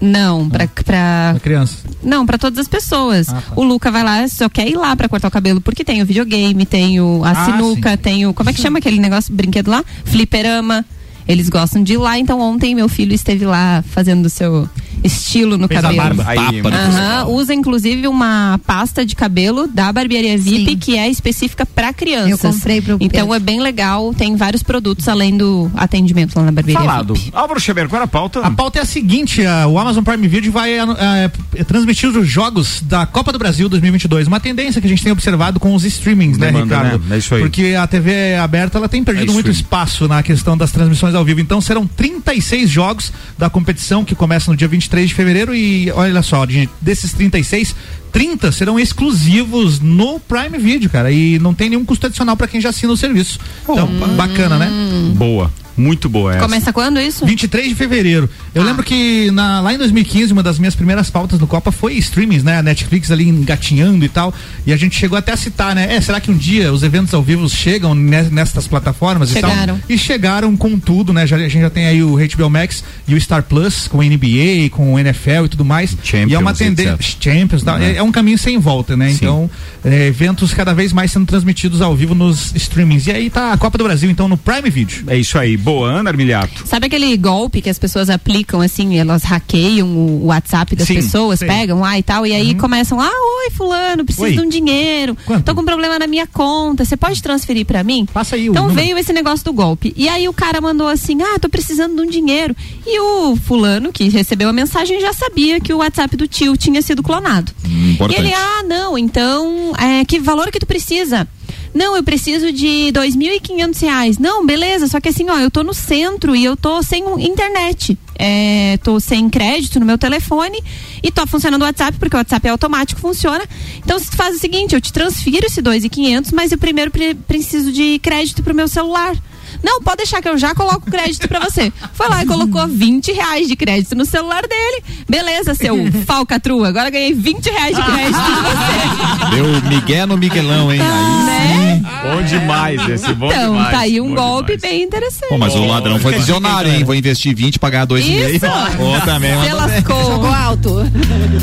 [0.00, 1.78] não, pra, pra criança.
[2.02, 3.28] não, pra todas as pessoas.
[3.54, 6.06] O Luca vai lá, só quer ir lá pra cortar o cabelo, porque tem o
[6.06, 9.70] videogame, tem o a Ah, sinuca, tem o como é que chama aquele negócio, brinquedo
[9.70, 9.84] lá?
[10.04, 10.84] Fliperama.
[11.26, 14.68] Eles gostam de ir lá, então ontem meu filho esteve lá fazendo o seu
[15.02, 16.02] estilo no Fez a cabelo.
[16.16, 16.24] barba.
[16.26, 17.32] Aí, Tapa pessoal.
[17.32, 22.44] usa inclusive uma pasta de cabelo da barbearia VIP que é específica pra crianças.
[22.44, 26.52] Eu comprei pro Então é bem legal, tem vários produtos além do atendimento lá na
[26.52, 27.14] barbearia Falado.
[27.14, 27.30] VIP.
[27.34, 28.40] Álvaro Xavier, qual era a pauta?
[28.40, 32.28] A pauta é a seguinte: ah, o Amazon Prime Video vai ah, ah, transmitir os
[32.28, 34.26] jogos da Copa do Brasil 2022.
[34.28, 37.04] Uma tendência que a gente tem observado com os streamings, né, Demanda, Ricardo?
[37.08, 37.16] né?
[37.16, 37.40] É isso aí.
[37.40, 41.24] Porque a TV aberta ela tem perdido É muito espaço na questão das transmissões ao
[41.24, 41.40] vivo.
[41.40, 46.22] Então serão 36 jogos da competição que começa no dia 23 de fevereiro e olha
[46.22, 47.74] só, gente, desses 36,
[48.12, 52.60] 30 serão exclusivos no Prime Video, cara, e não tem nenhum custo adicional para quem
[52.60, 53.38] já assina o serviço.
[53.62, 54.70] Então, ba- bacana, né?
[55.14, 56.40] Boa, muito boa essa.
[56.42, 57.24] Começa quando isso?
[57.26, 58.28] 23 de fevereiro.
[58.54, 58.66] Eu Ah.
[58.66, 62.42] lembro que na- lá em 2015, uma das minhas primeiras pautas no Copa foi streamings,
[62.44, 62.58] né?
[62.58, 64.32] A Netflix ali engatinhando e tal.
[64.66, 65.94] E a gente chegou até a citar, né?
[65.96, 69.62] É, será que um dia os eventos ao vivo chegam ne- nestas plataformas Chegaram.
[69.62, 69.78] e tal?
[69.88, 71.26] E chegaram com tudo, né?
[71.26, 74.02] Já, a gente já tem aí o HBO Max e o Star Plus com o
[74.02, 75.92] NBA, com o NFL e tudo mais.
[75.92, 77.16] e é uma Champions, tendência.
[77.20, 77.78] Champions, tal.
[77.78, 77.92] Né?
[77.92, 79.08] É, é um caminho sem volta, né?
[79.10, 79.14] Sim.
[79.16, 79.50] Então,
[79.84, 83.06] é, eventos cada vez mais sendo transmitidos ao vivo nos streamings.
[83.06, 85.04] E aí tá a Copa do Brasil, então, no Prime Video.
[85.06, 85.56] É isso aí.
[85.62, 86.66] Boa, Ana Armiliato.
[86.66, 91.38] Sabe aquele golpe que as pessoas aplicam assim, elas hackeiam o WhatsApp das Sim, pessoas,
[91.40, 93.10] pegam lá e tal, e aí começam, ah,
[93.44, 94.32] oi fulano, preciso Oi.
[94.32, 98.06] de um dinheiro, tô com um problema na minha conta, você pode transferir pra mim?
[98.12, 98.80] Passa aí o Então número.
[98.84, 99.92] veio esse negócio do golpe.
[99.96, 102.54] E aí o cara mandou assim, ah, tô precisando de um dinheiro.
[102.86, 106.82] E o fulano que recebeu a mensagem já sabia que o WhatsApp do tio tinha
[106.82, 107.52] sido clonado.
[107.64, 108.20] E importante.
[108.20, 111.26] ele, ah, não, então, é, que valor que tu precisa?
[111.74, 114.18] Não, eu preciso de 2.500 reais.
[114.18, 117.96] Não, beleza, só que assim, ó, eu tô no centro e eu tô sem internet.
[118.18, 120.62] É, tô sem crédito no meu telefone
[121.02, 123.42] e tô funcionando o WhatsApp, porque o WhatsApp é automático, funciona.
[123.78, 127.72] Então, você faz o seguinte, eu te transfiro esse 2.500, mas eu primeiro pre- preciso
[127.72, 129.16] de crédito pro meu celular.
[129.62, 131.72] Não, pode deixar que eu já coloco crédito pra você.
[131.92, 134.82] Foi lá e colocou 20 reais de crédito no celular dele.
[135.08, 136.68] Beleza, seu falcatrua.
[136.68, 139.36] Agora ganhei 20 reais de crédito de você.
[139.36, 140.80] Deu Miguel no Miguelão, hein?
[140.80, 141.82] Aí sim.
[142.02, 143.70] Bom demais esse, bom então, demais.
[143.70, 145.28] tá aí um bom golpe bem interessante.
[145.28, 146.84] Pô, mas o ladrão foi visionário, hein?
[146.84, 148.34] Vou investir 20 pagar 2,5.
[148.34, 148.46] Isso.
[148.76, 149.32] Pô, também.
[149.52, 150.04] Lascou.
[150.04, 150.90] Jogou alto.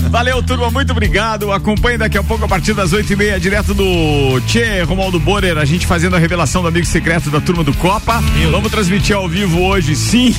[0.10, 1.52] Valeu, turma, muito obrigado.
[1.52, 5.58] Acompanhe daqui a pouco, a partir das oito e meia, direto do Tchê Romualdo Borer,
[5.58, 8.09] a gente fazendo a revelação do amigo secreto da turma do Copa.
[8.50, 10.36] Vamos transmitir ao vivo hoje, sim.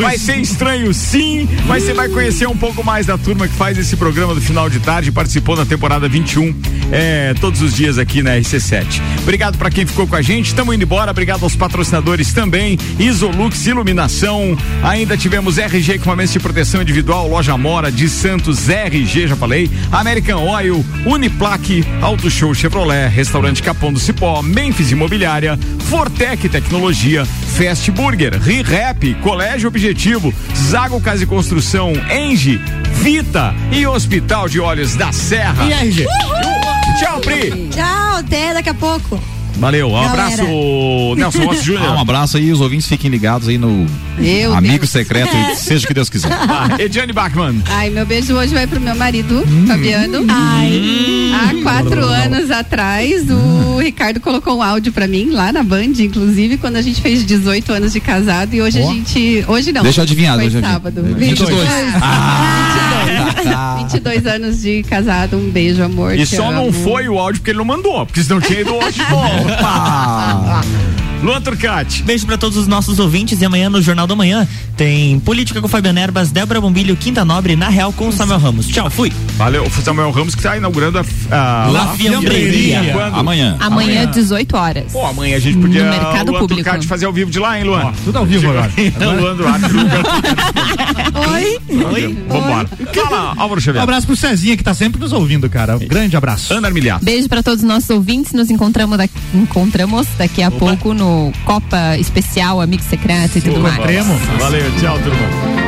[0.00, 1.48] Vai ser estranho, sim.
[1.64, 4.68] Mas você vai conhecer um pouco mais da turma que faz esse programa do final
[4.68, 6.52] de tarde, participou na temporada 21,
[6.90, 9.00] é, todos os dias aqui na RC7.
[9.22, 10.46] Obrigado pra quem ficou com a gente.
[10.46, 11.12] Estamos indo embora.
[11.12, 12.76] Obrigado aos patrocinadores também.
[12.98, 14.58] Isolux Iluminação.
[14.82, 19.70] Ainda tivemos RG Equipamentos de Proteção Individual, Loja Mora de Santos, RG, já falei.
[19.92, 25.56] American Oil, Uniplaque, Auto Show Chevrolet, Restaurante Capão do Cipó, Memphis Imobiliária,
[25.88, 32.58] Fortec Tecnologia, Fast Burger, ReHap, Colégio Objetivo, Zago Casa e Construção, Engie,
[33.02, 35.66] Vita e Hospital de Olhos da Serra.
[35.66, 36.06] E RG?
[36.98, 37.68] Tchau, Pri.
[37.68, 39.35] Tchau, até daqui a pouco.
[39.58, 40.10] Valeu, um Galera.
[40.12, 40.42] abraço,
[41.16, 43.86] Nelson Rossi Ah, um abraço aí, os ouvintes fiquem ligados aí no
[44.18, 44.90] Meu Amigo Deus.
[44.90, 46.30] Secreto, seja o que Deus quiser.
[46.32, 47.62] Ah, Ediane Bachmann.
[47.66, 50.24] Ai, meu beijo hoje vai pro meu marido, Fabiano.
[50.28, 51.32] Ai.
[51.34, 56.56] Há quatro anos atrás, o Ricardo colocou um áudio pra mim, lá na Band, inclusive,
[56.58, 58.54] quando a gente fez 18 anos de casado.
[58.54, 58.88] E hoje Ó.
[58.88, 59.44] a gente.
[59.48, 59.82] Hoje não.
[59.82, 60.72] Deixa eu adivinhar, Foi adivinhar.
[60.72, 61.02] sábado.
[61.16, 61.68] 22.
[62.02, 63.76] Ah.
[63.78, 65.36] 22 anos de casado.
[65.36, 66.14] Um beijo, amor.
[66.18, 69.02] E só não foi o áudio porque ele não mandou, porque senão tinha ido hoje
[69.04, 69.45] de novo.
[69.54, 70.64] 哈哈
[71.22, 72.02] Luan Turcati.
[72.02, 74.46] Beijo pra todos os nossos ouvintes e amanhã no Jornal da Manhã
[74.76, 78.66] tem Política com Fabiano Erbas, Débora Bombilho, Quinta Nobre, na Real com o Samuel Ramos.
[78.68, 79.10] Tchau, fui.
[79.36, 81.04] Valeu, o Samuel Ramos que está inaugurando a,
[81.64, 82.92] a La Fiambreria.
[82.92, 83.14] Quando?
[83.16, 83.56] Amanhã.
[83.58, 84.92] Amanhã, 18 horas.
[84.92, 86.62] Pô, amanhã a gente podia No mercado Luan público.
[86.62, 87.92] Turcati fazer ao vivo de lá, hein, Luan?
[88.04, 88.70] tudo ao vivo agora.
[89.00, 89.36] Luan.
[91.32, 91.58] Oi.
[91.94, 92.18] Oi?
[92.28, 92.68] Vambora.
[92.94, 93.82] Fala, Álvaro Um Xavier.
[93.82, 95.76] abraço pro Cezinha que tá sempre nos ouvindo, cara.
[95.76, 96.52] Um grande abraço.
[96.52, 97.04] Ana Armiliato.
[97.04, 98.32] Beijo pra todos os nossos ouvintes.
[98.32, 101.05] Nos encontramos daqui, encontramos daqui a pouco no
[101.44, 103.76] Copa Especial Amigo Secreto e tudo mais.
[104.38, 105.65] Valeu, tchau, turma.